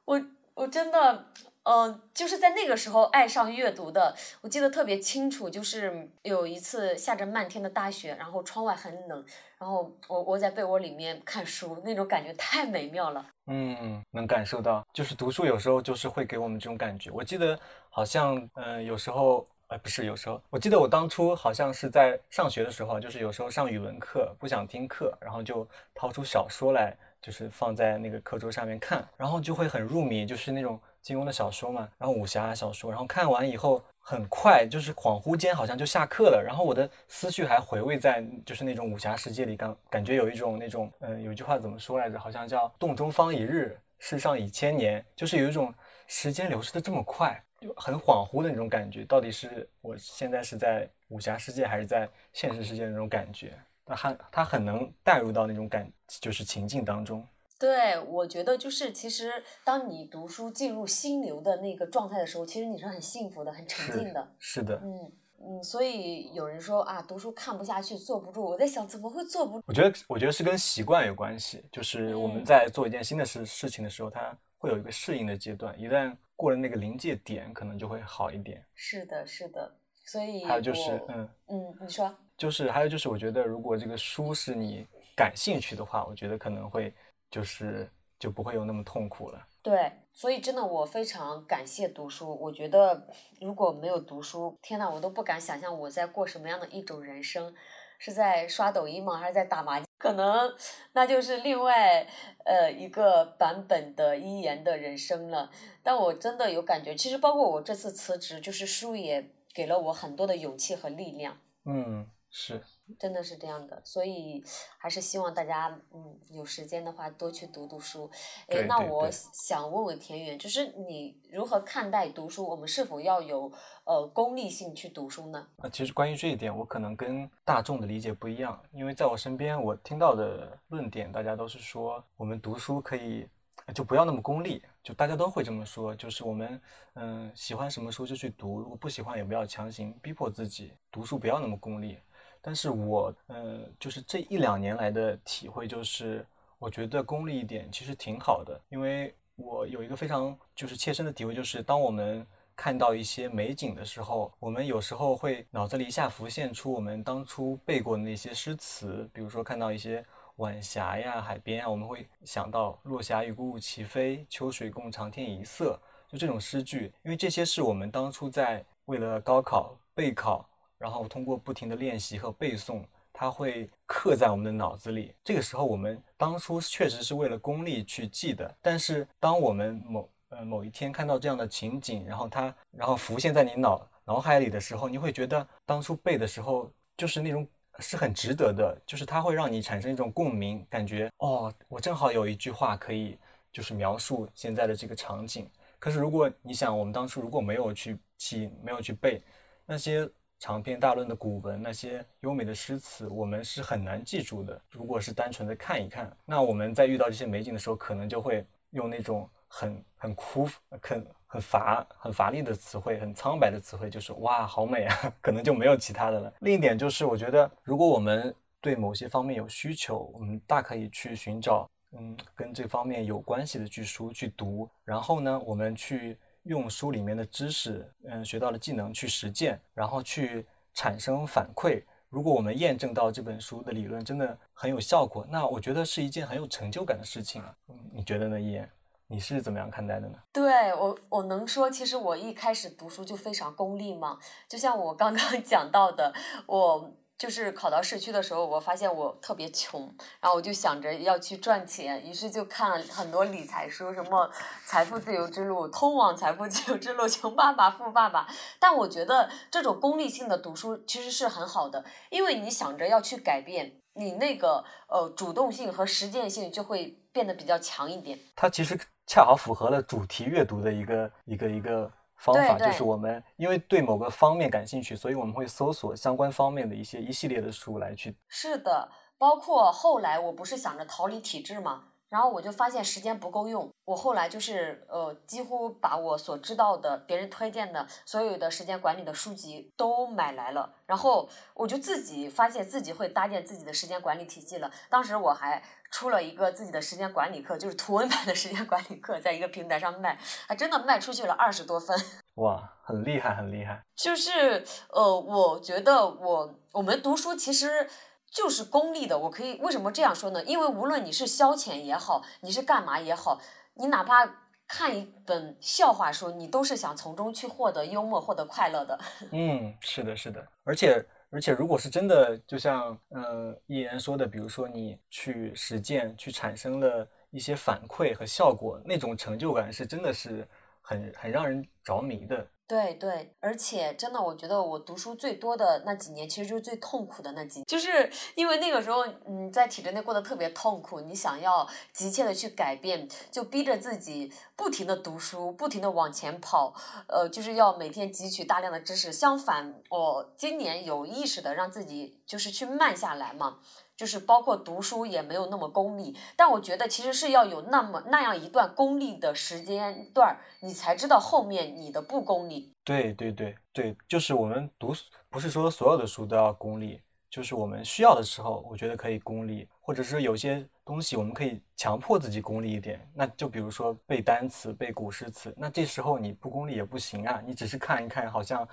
[0.05, 0.21] 我
[0.53, 1.25] 我真的，
[1.65, 4.15] 呃，就是在那个时候爱上阅读的。
[4.41, 9.25] 我记得特别清楚，就是有一次下着漫天的大雪，然后窗外很冷，
[9.57, 13.25] 然后我我在被窝里面看书，那种感觉太美妙了。
[13.47, 17.09] 嗯，能感受到，就是读书有时候就是会给我们这种感觉。
[17.09, 17.59] 我记得
[17.89, 42.17] 好像，呃，有时候，呃，不是有时候，我记得我当初好像是在上学的时候，就是有时候上语文课不想听课，然后就掏出小说来，就是放在那个课桌上面看，然后就会很入迷，就是那种金庸的小说嘛，然后武侠小说，然后看完以后很快，就是恍惚间好像就下课了，然后我的思绪还回味在就是那种武侠世界里，感感觉有一种那种，嗯、有一句话怎么说来着？
[42.17, 45.71] 好像叫“洞中方一日，世上已千年”，就是有一种
[46.07, 49.05] 时间流逝的这么快，就很恍惚的那种感觉。
[49.05, 53.53] 到底是我现在是在武侠世界，还是在现实世界那种感觉？
[53.85, 55.87] 它很它很能带入到那种感，
[56.19, 57.23] 就是情境当中。
[57.57, 59.31] 对，我觉得就是，其实
[59.63, 64.35] 当你读书进入心流的那个状态的时候，其实你是很幸福的，很沉浸的。
[64.39, 68.43] 是的，嗯嗯，所以有人说啊，读书看不下去，坐不住。
[68.43, 69.63] 我在想，怎么会坐不住？
[69.67, 78.61] 我觉得我觉得是跟习惯有关系，就是我们嗯在做一件新的事事情的时候，它会有一个适应的阶段，一旦过了那个临界点，可能就会好一点。
[78.73, 79.73] 是的，是的。
[80.07, 84.85] 所以还有就是，嗯，嗯，你说，就是还有就是，我觉得如果这个书是你
[85.15, 86.93] 感兴趣的话，我觉得可能会
[87.35, 89.45] 就是就不会有那么痛苦了。
[89.61, 92.33] 对，所以真的我非常感谢读书。
[92.39, 93.09] 我觉得
[93.41, 97.53] 如果没有读书，天呐，我都不敢想象我在过什么样的一种人生，
[97.99, 99.17] 是在刷抖音吗？
[99.17, 99.85] 还是在打麻将？
[99.97, 100.49] 可能
[100.93, 102.07] 那就是另外
[102.45, 105.51] 呃一个版本的一言的人生了。
[105.83, 111.37] 但我真的有感觉，其实包括我这次辞职，就是书也给了我很多的勇气和力量。
[111.65, 112.63] 嗯，是，
[112.99, 114.43] 真的是这样的，所以
[114.77, 118.09] 还是希望大家，嗯，有时间的话多去读读书。
[118.47, 122.47] 诶，那我想问问田园，就是你如何看待读书？
[122.47, 123.51] 我们是否要有
[123.85, 125.47] 呃功利性去读书呢？
[125.57, 133.27] 啊，其实关于这一点，我可能跟大众的理解不一样，因为在我身边，我听到的论点，大家都是说，我们读书可以
[133.65, 136.61] 呃就不要那么功利，就大家都会这么说，就是我们
[136.93, 141.97] 嗯喜欢什么书就去读，如果不喜欢也不要强行逼迫自己，读书不要那么功利。
[142.45, 146.23] 但是我呃就是这一两年来的体会就是，
[146.59, 152.23] 我觉得功利一点其实挺好的，因为我有一个非常就是切身的体会，就是当我们
[152.55, 170.47] 看到一些美景的时候，我们有时候会脑子里一下浮现出我们当初背过的那些诗词，比如说看到一些晚霞呀、海边啊，我们会想到“落霞与孤鹜齐飞，秋水共长天一色”，就这种诗句，因为这些是我们当初在为了高考备考，
[170.85, 175.15] 然后通过不停的练习和背诵，它会刻在我们的脑子里。
[175.23, 187.47] 这个时候，我们当初确实是为了功利去记的，但是当我们某呃某一天看到这样的情景，然后它然后浮现在你脑脑海里的时候，你会觉得当初背的时候就是那种
[187.79, 193.17] 是很值得的，就是它会让你产生一种共鸣，感觉哦，我正好有一句话可以
[193.51, 195.49] 就是描述现在的这个场景。
[195.79, 199.19] 可是如果你想，我们当初如果没有去记，没有去背
[199.65, 200.07] 那些
[200.39, 204.61] 长篇大论的古文，那些优美的诗词，我们是很难记住的。
[204.69, 210.47] 如果是单纯的看一看，那我们在遇到这些美景的时候，可能就会用那种很很枯、
[210.81, 216.33] 很很乏、很乏力的词汇，很苍白的词汇，就是哇，好美啊， 可能就没有其他的了。
[216.41, 221.69] 另一点就是，我觉得如果我们对某些方面有需求，我们大可以去寻找。
[221.97, 231.83] 嗯，跟这方面有关系的剧书去读，然后呢，我们去用书里面的知识，嗯，学到的技能去实践，然后去产生反馈。
[232.09, 237.53] 如果我们验证到这本书的理论真的很有效果，那我觉得是一件很有成就感的事情啊。
[237.91, 238.69] 你觉得呢，一言？
[239.07, 240.17] 你是怎么样看待的呢？
[240.31, 244.17] 对我，我能说，其实我一开始读书就非常功利吗？
[244.47, 246.13] 就像我刚刚 讲到的，
[246.45, 246.91] 我。
[247.17, 249.81] 就是考到市区的时候，我发现我特别穷，
[250.19, 254.27] 然后我就想着要去赚钱，于是就看了很多理财书，什么
[254.65, 258.27] 《财富自由之路》《通往财富自由之路》《穷爸爸富爸爸》。
[258.59, 268.19] 但我觉得这种功利性的读书其实是很好的，因为你想着要去改变，你那个呃主动性和实践性就会变得比较强一点。
[268.35, 271.89] 它其实恰好符合了主题阅读的一个一个一个。
[272.25, 278.15] 方法就是我们因为对某个方面感兴趣，所以我们会搜索相关方面的一些一系列的书来去。
[278.27, 281.83] 是的，包括后来我不是想着逃离体制嘛。
[282.07, 294.71] 然后我就发现时间不够用，我后来就是呃，几乎把我所知道的别人推荐的所有的时间管理的书籍都买来了，然后我就自己发现自己会搭建自己的时间管理体系了。
[294.87, 295.61] 当时我还
[295.95, 301.97] 出了一个自己的时间管理课，就是图文版的时间管理课，在一个平台上卖，还真的卖出去了二十多份。
[302.35, 303.81] 哇，很厉害，很厉害。
[303.95, 307.89] 就是呃，我觉得我我们读书其实。
[308.31, 310.43] 就是功利的，我可以为什么这样说呢？
[310.43, 313.39] 因为无论你是消遣也好，你是干嘛也好，
[313.75, 314.29] 你哪怕
[314.67, 318.99] 看一本笑话书，你都是想从中去获得幽默、获得快乐的。
[319.31, 320.45] 嗯，是的，是的。
[320.65, 330.47] 而且，而且，如果是真的，就像嗯一言说的，比如说你去实践，去产生了一些反馈和效果，那种成就感是真的是
[330.85, 332.47] 很很让人着迷的。
[332.67, 346.73] 对对，而且真的，我觉得我读书最多的那几年，其实就是最痛苦的那几年，就是因为那个时候，嗯，在体制内过得特别痛苦，你想要急切的去改变，就逼着自己不停的读书，不停的往前跑，
[347.07, 349.11] 呃，就是要每天汲取大量的知识。
[349.11, 353.59] 相反，我今年有意识的让自己就是去慢下来嘛。
[353.97, 362.73] 就是包括读书也没有那么功利，但我觉得其实是要有那么那样一段功利的时间段，你才知道后面你的不功利。
[362.83, 364.93] 对对对对，就是我们读，
[365.29, 372.99] 不是说所有的书都要功利，就是我们需要的时候，我觉得可以功利，或者是有些东西我们可以强迫自己功利一点。
[373.13, 378.67] 那就比如说背单词、背古诗词，那这时候你不功利也不行啊，你只是看一看，好像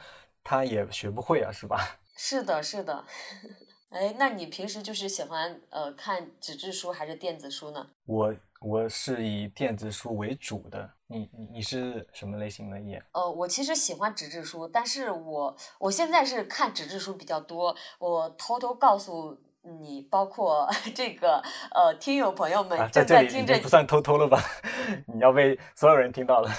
[0.44, 1.78] 他也学不会啊，是吧？
[2.14, 3.04] 是的，是的。
[3.92, 7.86] 哎，那你平时就是喜欢呃看纸质书还是电子书呢？
[8.06, 13.02] 我我是以电子书为主的，你你你是什么类型的也？
[13.12, 17.76] 呃，我其实喜欢纸质书，但是我我现在是看纸质书比较多。
[17.98, 21.42] 我偷偷告诉你，包括 这个
[21.74, 24.42] 呃听友朋友们正在听着，不算偷偷了吧？
[25.12, 26.50] 你要被所有人听到了，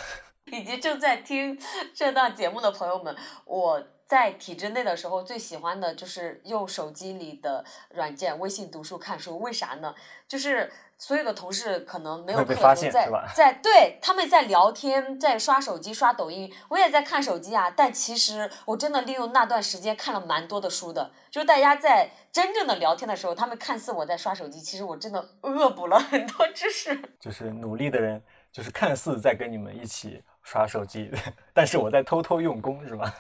[0.52, 1.58] 以及正在听
[1.96, 3.16] 这档节目的朋友们，
[3.46, 3.84] 我。
[4.06, 9.40] 在体制内的时候，最喜欢的就是用手机里的软件微信读书看书。
[9.40, 9.94] 为啥呢？
[10.28, 17.72] 就是所有的同事可能没有课都在 在对他们在聊天，在刷手机刷抖音，我也在看手机啊。
[17.76, 21.12] 但其实我真的利用那段时间看了蛮多的书的。
[21.32, 27.00] 就是大家在真正的聊天的时候，他们看似我在刷手机，其实我真的恶补了很多知识。
[27.20, 31.12] 就是努力的人，就是看似在跟你们一起刷手机，
[31.54, 33.14] 但是我在偷偷用功，是吧？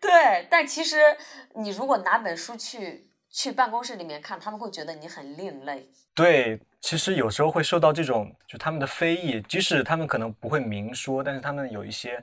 [0.00, 0.96] 对，但其实
[1.54, 5.88] 你如果拿本书去去办公室里面看，他们会觉得你很另类。
[6.14, 12.22] 对，其实有时候会受到这种就他们的非议，即使他们可能不会明说，但是他们有一些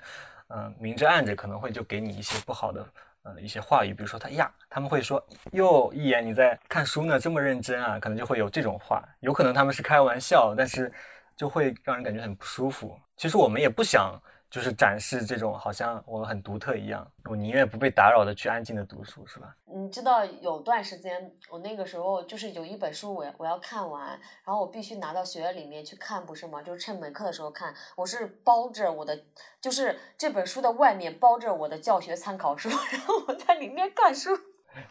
[0.50, 2.88] 嗯明着暗着可能会就给你一些不好的
[3.24, 10.92] 呃一些话语，比如说他呀，他们会说哟一言你在看书呢，这么认真啊，可能就会有这种话，有可能他们是开玩笑，但是
[11.36, 12.98] 就会让人感觉很不舒服。
[13.18, 14.20] 其实我们也不想。
[14.54, 19.48] 就是展示这种好像我们很独特一样，我宁愿不被打扰的去安静的读书，是吧？
[19.66, 24.10] 你知道有段时间，我那个时候就是有一本书，我我要看完，
[24.46, 26.62] 然后我必须拿到学校里面去看，不是吗？
[26.62, 27.74] 就是趁没课的时候看。
[27.96, 29.20] 我是包着我的，
[29.60, 34.30] 就是这本书的外面包着我的教学参考书， 然后我在里面看书。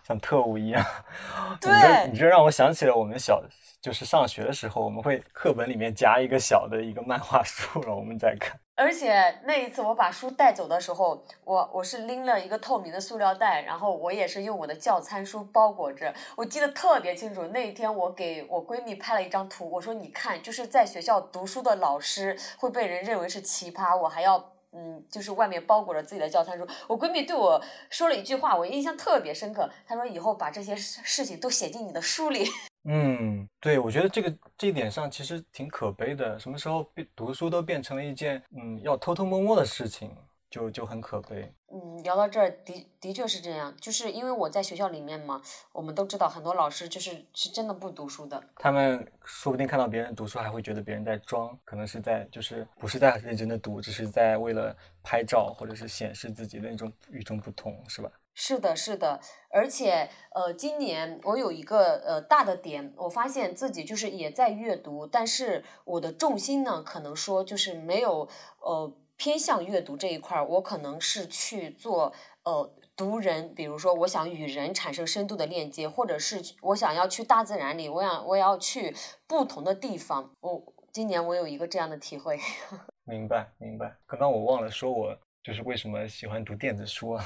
[0.03, 0.85] 像特务一样。
[1.61, 3.41] 对你这你这让我想起了我们小
[3.81, 8.59] 就是上学的时候，我们会课本里面夹一个小的一个漫画书，然后我们再看。
[8.75, 16.15] 而且那一次我把书带走的时候，我我是拎了一个透明的塑料袋，然后我也是用我的教参书包裹着。
[16.37, 24.53] 我记得特别清楚，那一天我给我闺蜜拍了一张图，我说你看，就是在学校读书的老师会被人认为是奇葩，我还要。
[24.75, 26.67] 嗯，就是外面包裹着自己的教参书。
[26.87, 29.69] 我闺蜜对我说了一句话，我印象特别深刻。
[29.87, 32.49] 她说：“以后把这些事事情都写进你的书里。”
[32.85, 36.39] 嗯，对，我觉得这个这一点上其实挺可悲的。
[36.39, 40.11] 什么时候变读书都变成了一件嗯要偷偷摸摸的事情，
[40.51, 41.53] 就就很可悲。
[41.73, 45.41] 嗯，聊到这儿的的确是这样，就是因为我在学校里面嘛，
[45.73, 48.43] 我们都知道很多老师就是是真的不读书的。
[48.57, 58.11] 他们说不定看到别人读书，还会觉得别人在装，可能是在就是不是在认真的读，只是在为了拍照或者是显示自己的那种与众不同，是吧？
[58.35, 59.21] 是的，是的，
[59.51, 68.29] 而且呃，今年我有一个呃大的点，我发现自己就是也在阅读，但是我的重心呢，可能说就是没有
[68.61, 72.13] 呃偏向阅读这一块儿，我可能是去做
[72.45, 78.95] 呃读人，比如说我想与人产生深度的链接，或者是我想要去大自然里，我想我要去
[79.27, 82.39] 不同的地方，我今年我有一个这样的体会。
[83.05, 83.95] 明白，明白。
[84.07, 87.25] 刚刚我忘了说，我就是为什么喜欢读电子书啊，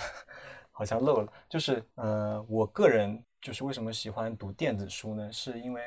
[0.76, 1.32] 好像漏了。
[1.48, 5.32] 就是，呃，我个人就是为什么喜欢读电子书呢？
[5.32, 5.82] 是因为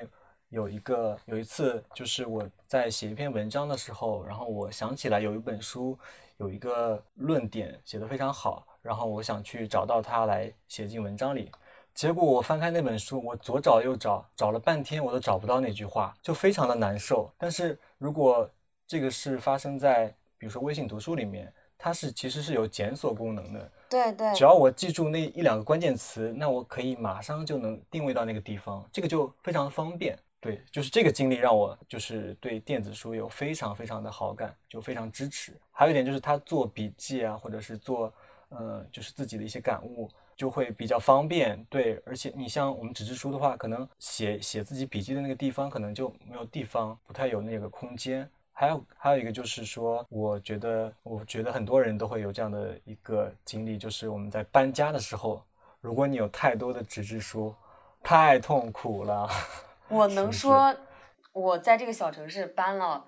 [0.50, 5.96] 有一个有一次，就是我在写一篇文章的时候，然后我想起来有一本书
[6.38, 11.52] 有一个论点写得非常好，然后我想去找到它来写进文章里。
[11.94, 17.32] 结果我翻开那本书，我左找右找，找了半天我都找不到那句话，就非常的难受。
[17.38, 18.50] 但是如果
[18.88, 20.08] 这个是发生在
[20.40, 30.20] 比如说微信读书里面，它是其实是有检索功能的，对对只要我记住那一两个关键词，那我可以马上就能定位到那个地方，这个就非常方便。
[30.42, 35.54] 对，就是这个经历让我就是对电子书有非常非常的好感，就非常支持。
[35.72, 38.14] 还有一点就是他做笔记啊，或者是做
[38.50, 41.62] 呃就是自己的一些感悟，就会比较方便。
[41.70, 48.30] 对，而且你像我们纸质书的话，可能写写自己笔记的那个地方可能就没有地方，不太有那个空间。
[48.60, 55.42] 还有还有一个就是说，我觉得我觉得很多人都会有这样的一个经历，就是我们在搬家的时候，
[55.80, 57.56] 如果你有太多的纸质书，
[58.04, 59.30] 太痛苦了。
[59.88, 60.76] 我能是是说，
[61.32, 63.06] 我在这个小城市搬了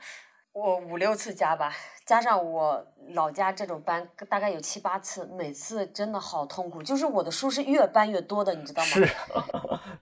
[0.53, 1.73] 我五六次加吧，
[2.05, 6.83] 加上我老家这种搬，大概有七八次，每次真的好痛苦。
[6.83, 8.87] 就是我的书是越搬越多的，你知道吗？
[8.87, 9.09] 是，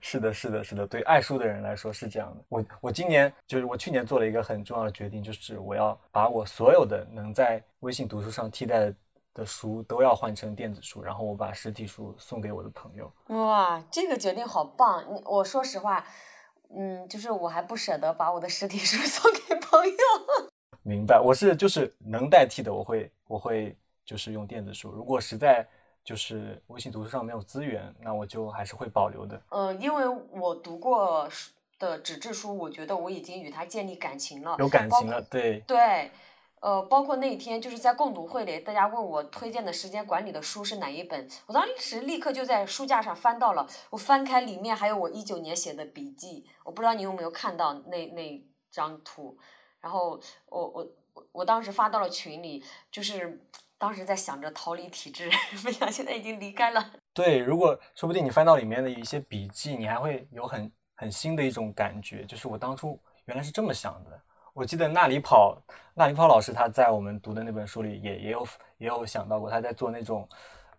[0.00, 2.44] 是的，是的，是的，对爱书的人来说是这样的。
[2.48, 8.94] 我我今年就是我去年做了一个很重要的决定，就是我要把我所有的能在微信读书上替代的
[9.32, 13.12] 的书都要换成电子书，然后我把实体书送给我的朋友。
[13.28, 15.04] 哇，这个决定好棒！
[15.14, 16.04] 你我说实话，
[16.76, 19.39] 嗯，就是我还不舍得把我的实体书 送给
[19.70, 20.50] 朋友。
[20.82, 24.90] 明白，我是就是能代替的，我会我会就是用电子书。
[24.90, 25.66] 如果实在
[26.02, 29.40] 就是微信读书上没有资源，那我就还是会保留的。
[29.50, 36.10] 呃，因为我读过书的纸质书，我觉得我已经与它建立感情了，有感情了，对，对，
[36.60, 49.36] 呃，包括那天就是在共读会里，大家问我推荐的时间管理的书是哪一本，我当时立刻就在书架上翻到了，我翻开里面还有我一九年写的笔记，我不知道你有没有看到那那张图，
[49.80, 53.40] 然后我我我我当时发到了群里，就是
[53.78, 55.30] 当时在想着逃离体制，
[55.64, 56.92] 没想现在已经离开了。
[57.14, 64.20] 对，如果说不定你翻到里面的一些笔记，你还会有很很新的一种感觉，就是我当初原来是这么想的。
[64.52, 65.56] 我记得那里跑，
[65.94, 68.46] 那里跑老师他在我们读的那本书里也也有
[68.78, 70.28] 也有想到过，他在做那种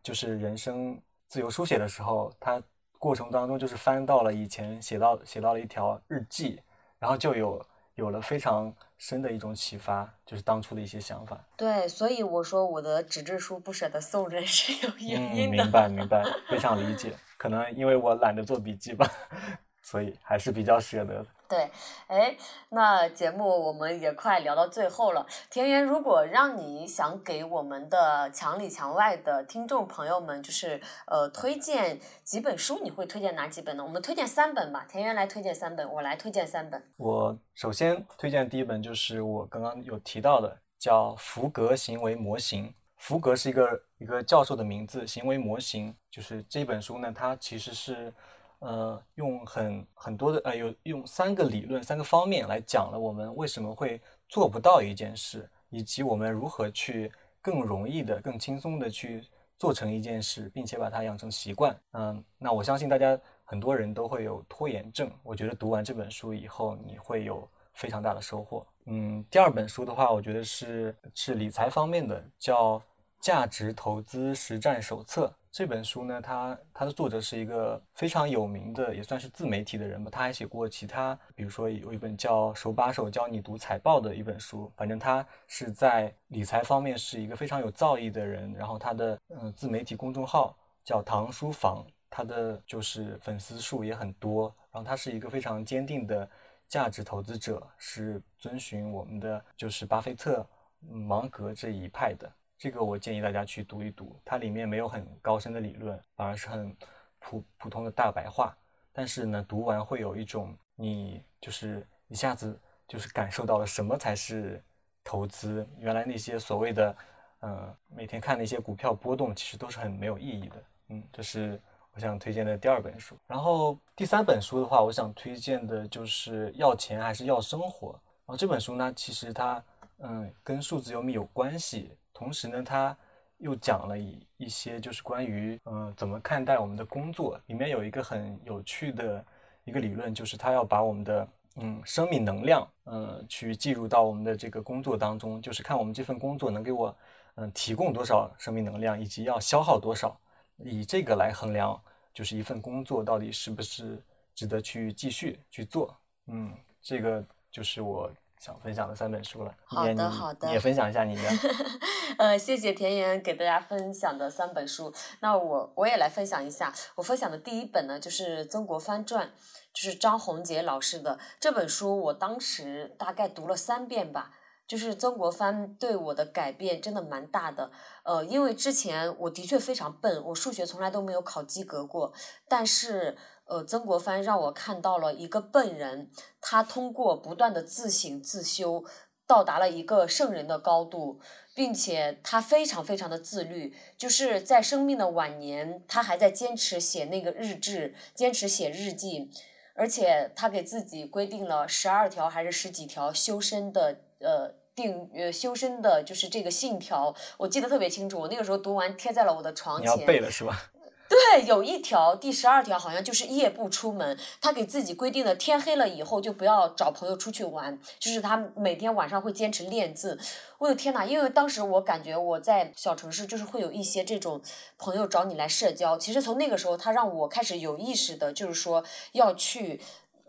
[0.04, 2.62] 就是人生自由书写的时候，他
[3.00, 6.62] 过程当中就是翻到了以前写到写到了一条日记，
[7.00, 7.66] 然后就有
[7.96, 11.40] 有了非常深的一种启发，就是当初的一些想法。
[11.58, 15.64] 对，所以我说我的纸质书不舍得送人 是有原嗯，因的。
[15.64, 17.14] 明白明白，非常理解。
[17.38, 19.06] 可能因为我懒得做笔记吧，
[19.82, 21.26] 所以还是比较舍得的。
[21.52, 21.70] 对，
[22.08, 22.38] 哎，
[22.70, 25.28] 那节目我们也快聊到最后了。
[25.50, 33.84] 田园，如果让你想给我们的墙里墙外的听众朋友们，就是呃推荐几本书，你会推荐哪几本呢？
[33.84, 36.82] 我们推荐三本吧，田园来推荐三本，我来推荐三本。
[36.96, 42.70] 我首先推荐第一本就是我刚刚有提到的，叫《福格行为模型》。
[42.96, 48.14] 福格是一个一个教授的名字，行为模型就是这本书呢，它其实是
[48.62, 59.24] 呃用很很多的呃有用三个理论三个方面来讲了我们为什么会做不到一件事，以及我们如何去更容易的、更轻松的去
[59.58, 61.76] 做成一件事，并且把它养成习惯。
[61.94, 65.12] 嗯，那我相信大家很多人都会有拖延症。
[65.22, 68.66] 我觉得读完这本书以后，你会有非常大的收获。
[68.86, 72.80] 嗯，第二本书的话，我觉得是是理财方面的，叫
[73.20, 75.28] 《价值投资实战手册》。
[75.52, 80.10] 这本书呢，它它的作者是一个非常有名的，也算是自媒体的人吧。
[80.10, 84.72] 他还写过其他，比如说有一本叫《手把手教你读财报》的一本书。
[84.78, 88.54] 反正他是在理财方面是一个非常有造诣的人。
[88.54, 94.56] 然后他的嗯自媒体公众号叫唐书房，他的就是粉丝数也很多。
[94.72, 96.30] 然后他是一个非常坚定的
[96.70, 100.48] 价值投资者，是遵循我们的就是巴菲特、
[100.80, 102.32] 芒格这一派的。
[102.62, 106.78] 这个我建议大家去读一读，它里面没有很高深的理论，反而是很
[107.18, 108.56] 普普通的大白话。
[108.94, 112.56] 但是呢，读完会有一种你就是一下子
[112.88, 114.64] 就是感受到了什么才是
[115.04, 115.68] 投资。
[115.80, 116.96] 原来那些所谓的，
[117.40, 120.64] 呃，每天看那些股票波动，其实都是很没有意义的。
[120.90, 121.60] 嗯，这是
[121.96, 123.18] 我想推荐的第二本书。
[123.26, 127.94] 然后第三本书的话，我想推荐的就是要钱还是要生活。
[127.94, 129.64] 然后这本书呢，其实它
[129.98, 131.98] 嗯跟数字游民有关系。
[132.22, 132.96] 同时呢，他
[133.38, 137.42] 又讲了一一些，就是关于嗯怎么看待我们的工作。
[137.48, 139.26] 里面有一个很有趣的
[139.64, 146.96] 一个理论，就是他要把我们的嗯生命能量嗯去计入到我们的这个工作当中，就是看我们这份工作能给我
[147.34, 150.16] 嗯提供多少生命能量，以及要消耗多少，
[150.58, 151.82] 以这个来衡量，
[152.14, 154.00] 就是一份工作到底是不是
[154.36, 155.98] 值得去继续去做。
[156.28, 158.12] 嗯，这个就是我。
[158.42, 161.22] 想分享的三本书了，好的好的，也分享一下你的。
[162.18, 166.74] 呃，谢谢田园给大家分享的三本书，那我我也来分享一下。
[166.96, 169.28] 我分享的第一本呢，就是《曾国藩传》，
[169.72, 171.96] 就是张宏杰老师的这本书。
[172.06, 174.32] 我当时大概读了三遍吧，
[174.66, 177.72] 就是曾国藩对我的改变真的蛮大的。
[178.02, 182.12] 呃，因为之前我的确非常笨，我数学从来都没有考及格过，
[182.48, 183.16] 但是。
[183.52, 188.86] 呃，曾国藩让我看到了一个笨人，他通过不断的自省自修，
[189.28, 191.20] 到达了一个圣人的高度，
[191.54, 199.30] 并且他非常非常的自律，就是在生命的晚年，他还在坚持写那个日志，坚持写日记，
[199.76, 209.94] 而且他给自己规定了十二条还是十几条修身的呃定呃修身的，就是这个信条，我记得特别清楚，我那个时候读完贴在了我的床前。
[209.94, 210.72] 你要背了是吧？
[211.12, 220.18] 对，有一条第十二条好像就是夜不出门，他给自己规定的天黑了以后就不要找朋友出去玩，就是他每天晚上会坚持练字。
[220.58, 224.42] 我的天呐，因为当时我感觉我在小城市就是会有一些这种
[224.78, 228.82] 朋友找你来社交，其实从那个时候他让我开始有意识的，就是说
[229.12, 229.82] 要去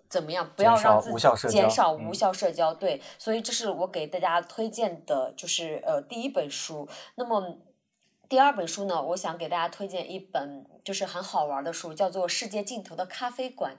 [0.08, 2.74] 怎么样，不要让自己减少无效社交。
[2.74, 6.88] 对，所以这是我给大家推荐的，就是呃第一本书。
[7.14, 7.58] 那么。
[8.32, 13.76] 第二本书呢，我想给大家推荐一本就是很好玩的书，叫做《世界尽头的咖啡馆》。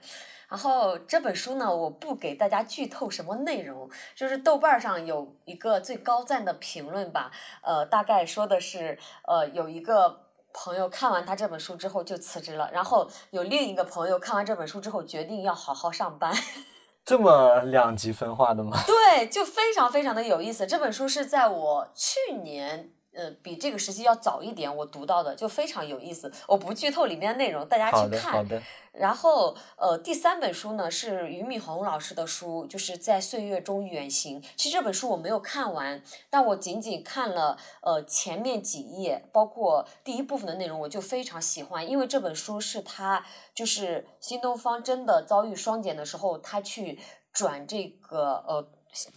[0.48, 7.32] 然后这本书呢，我不给大家剧透什么内容，就是豆瓣上有一个最高赞的评论吧，
[7.62, 8.96] 呃，大概说的是，
[9.26, 10.20] 呃，有一个
[10.52, 16.32] 朋友看完他这本书之后就辞职了，然后有另一个朋友看完这本书之后决定要好好上班。
[17.04, 18.78] 这么两极分化的吗？
[18.86, 20.64] 对，就非常非常的有意思。
[20.64, 22.93] 这本书是在我去年。
[23.14, 26.32] 呃，比这个时期要早一点，我读到的就非常有意思。
[26.46, 28.32] 我不剧透里面的内容，大家去看。
[28.32, 28.62] 好的，好的。
[28.92, 34.40] 然后，呃，第三本书呢是俞敏洪老师的书，就是在岁月中远行。
[34.56, 36.00] 其实这本书我没有看完，
[36.30, 47.00] 但我仅仅看了呃前面几页，包括第一部分的内容，我就非常喜欢，因为这本书是他就是新东方真的遭遇双减的时候，他去
[47.32, 48.68] 转这个呃。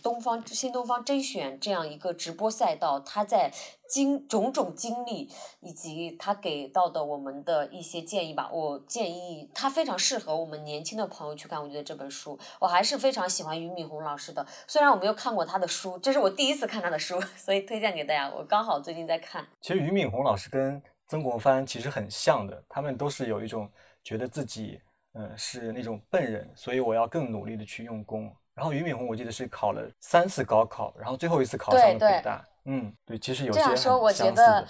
[0.01, 3.51] 东方新东方甄选这样一个直播赛道，他在
[3.88, 11.61] 经种种经历以及他给到的我们的一些建议吧，我建议他非常适合我们年轻的朋友去看。
[11.61, 18.30] 我觉得这本书，我还是非常喜欢俞敏洪老师的，虽然我没有看过他的书，这是我第一次看他的书， 所以推荐给大家。
[18.30, 19.47] 我刚好最近在看。
[19.61, 23.69] 其实俞敏洪老师跟曾国藩其实很像的，他们都是有一种
[24.03, 24.80] 觉得自己
[25.13, 28.34] 嗯是那种笨人，所以我要更努力的去用功。
[28.58, 32.43] 然后俞敏洪，我记得是考了三次高考，然后最后一次考上了北大。
[32.66, 34.68] 嗯，对，其实有些这样说，我觉得，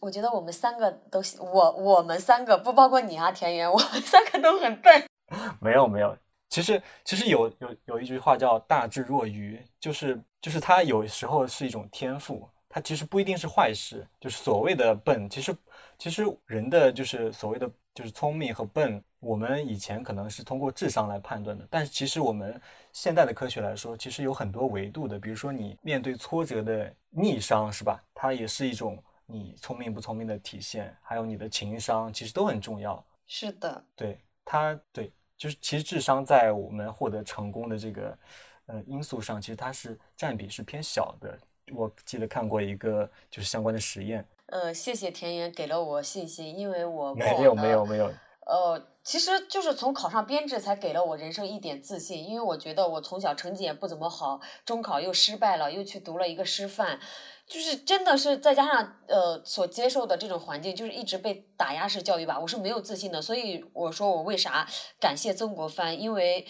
[0.00, 5.02] 我觉得我们三个都，我我们三个不包括你啊，田园，我们三个都很笨。
[5.60, 6.16] 没有没有，
[6.48, 14.06] 其实其实有有有一句话叫大智若愚，就是就是他有时候是一种天赋，他其实不一定是坏事。
[14.20, 15.56] 就是所谓的笨，其实
[15.98, 19.02] 其实人的就是所谓的就是聪明和笨。
[19.26, 22.60] 我们以前可能是通过智商来判断的，但是其实我们
[22.92, 25.18] 现代的科学来说，其实有很多维度的。
[25.18, 28.00] 比如说你面对挫折的逆商，是吧？
[28.14, 33.04] 它也是一种你聪明不聪明的体现，还有你的情商，其实都很重要。
[33.26, 38.18] 是的，对它，对，就是其实智商在我们获得成功的这个
[38.66, 41.36] 呃因素上，其实它是占比是偏小的。
[41.74, 48.06] 我记得看过一个就是相关的实验，呃，谢谢田园给了我信心，因为我过没有没有没有，
[48.46, 56.98] 呃，其实就是从考上编制才给了我人生一点自信，因为我觉得我从小成绩也不怎么好，中考又失败了，又去读了一个师范，
[57.46, 64.66] 就是真的是再加上呃所接受的这种环境，就是一直被打压式教育吧，我是没有自信的，所以我说我为啥
[64.98, 66.44] 感谢曾国藩，因为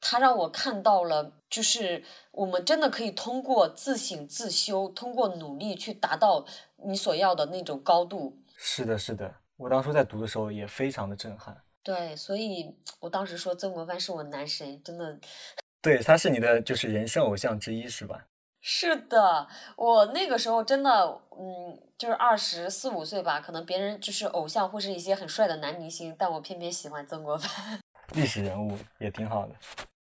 [0.00, 2.02] 他让我看到了，就是
[2.32, 6.44] 我们真的可以通过自省自修，通过努力去达到
[6.84, 8.36] 你所要的那种高度。
[8.56, 11.56] 是的，是的，我当初在读的时候也非常的震撼。
[11.82, 15.18] 对，所以我当时说曾国藩是我男神，真的
[15.82, 18.26] 对，他是你的就是人生偶像之一，是吧？
[18.60, 19.48] 是的。
[19.76, 20.90] 我那个时候真的，
[21.30, 27.80] 嗯，就是二十四五岁吧，可能别人就是偶像或是一些很帅的男明星，但我偏偏喜欢曾国藩。
[28.14, 29.54] 历史人物也挺好的。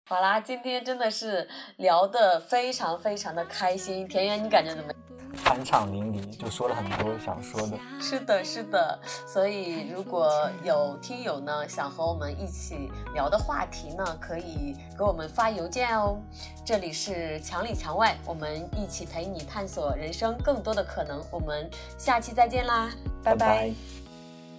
[0.08, 4.08] 好啦，今天真的是聊得非常非常的开心。
[4.08, 5.02] 田园，你感觉怎么样？
[5.44, 7.80] 酣畅淋漓，就说了很多想说的。
[8.00, 9.00] 是的，是的。
[9.26, 16.22] 所以如果有听友呢想和我们一起聊的话题呢，可以给我们发邮件哦。
[16.64, 21.20] 这里是墙里墙外，我们一起陪你探索人生更多的可能。
[21.32, 22.92] 我们下期再见啦，
[23.24, 23.74] 拜拜拜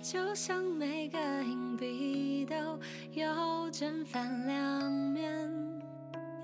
[0.09, 2.55] 就像每个硬币都
[3.11, 5.51] 有正反两面，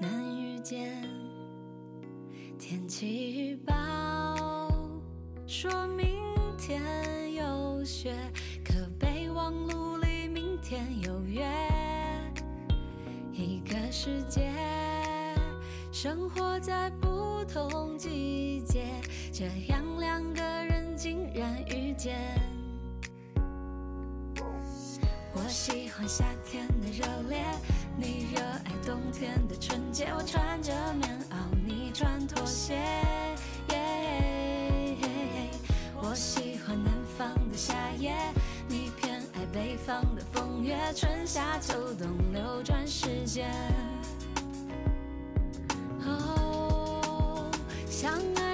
[0.00, 1.00] 难遇见。
[2.58, 4.68] 天气预报
[5.46, 6.08] 说明
[6.58, 6.82] 天
[7.34, 8.12] 有雪，
[8.64, 11.48] 可备忘录里明天有约。
[13.32, 14.50] 一个世界，
[15.92, 18.86] 生活在不同季节，
[19.32, 22.51] 这样两个人竟然遇见。
[25.34, 27.42] 我喜欢夏天的热烈，
[27.96, 30.06] 你热爱冬天的纯洁。
[30.14, 31.34] 我穿着棉袄，
[31.66, 32.78] 你穿拖鞋。
[36.04, 38.14] 我喜欢南方的夏夜，
[38.68, 40.76] 你偏爱北方的风月。
[40.94, 43.50] 春夏秋冬流转时间，
[46.04, 47.50] 哦，
[47.88, 48.51] 相爱。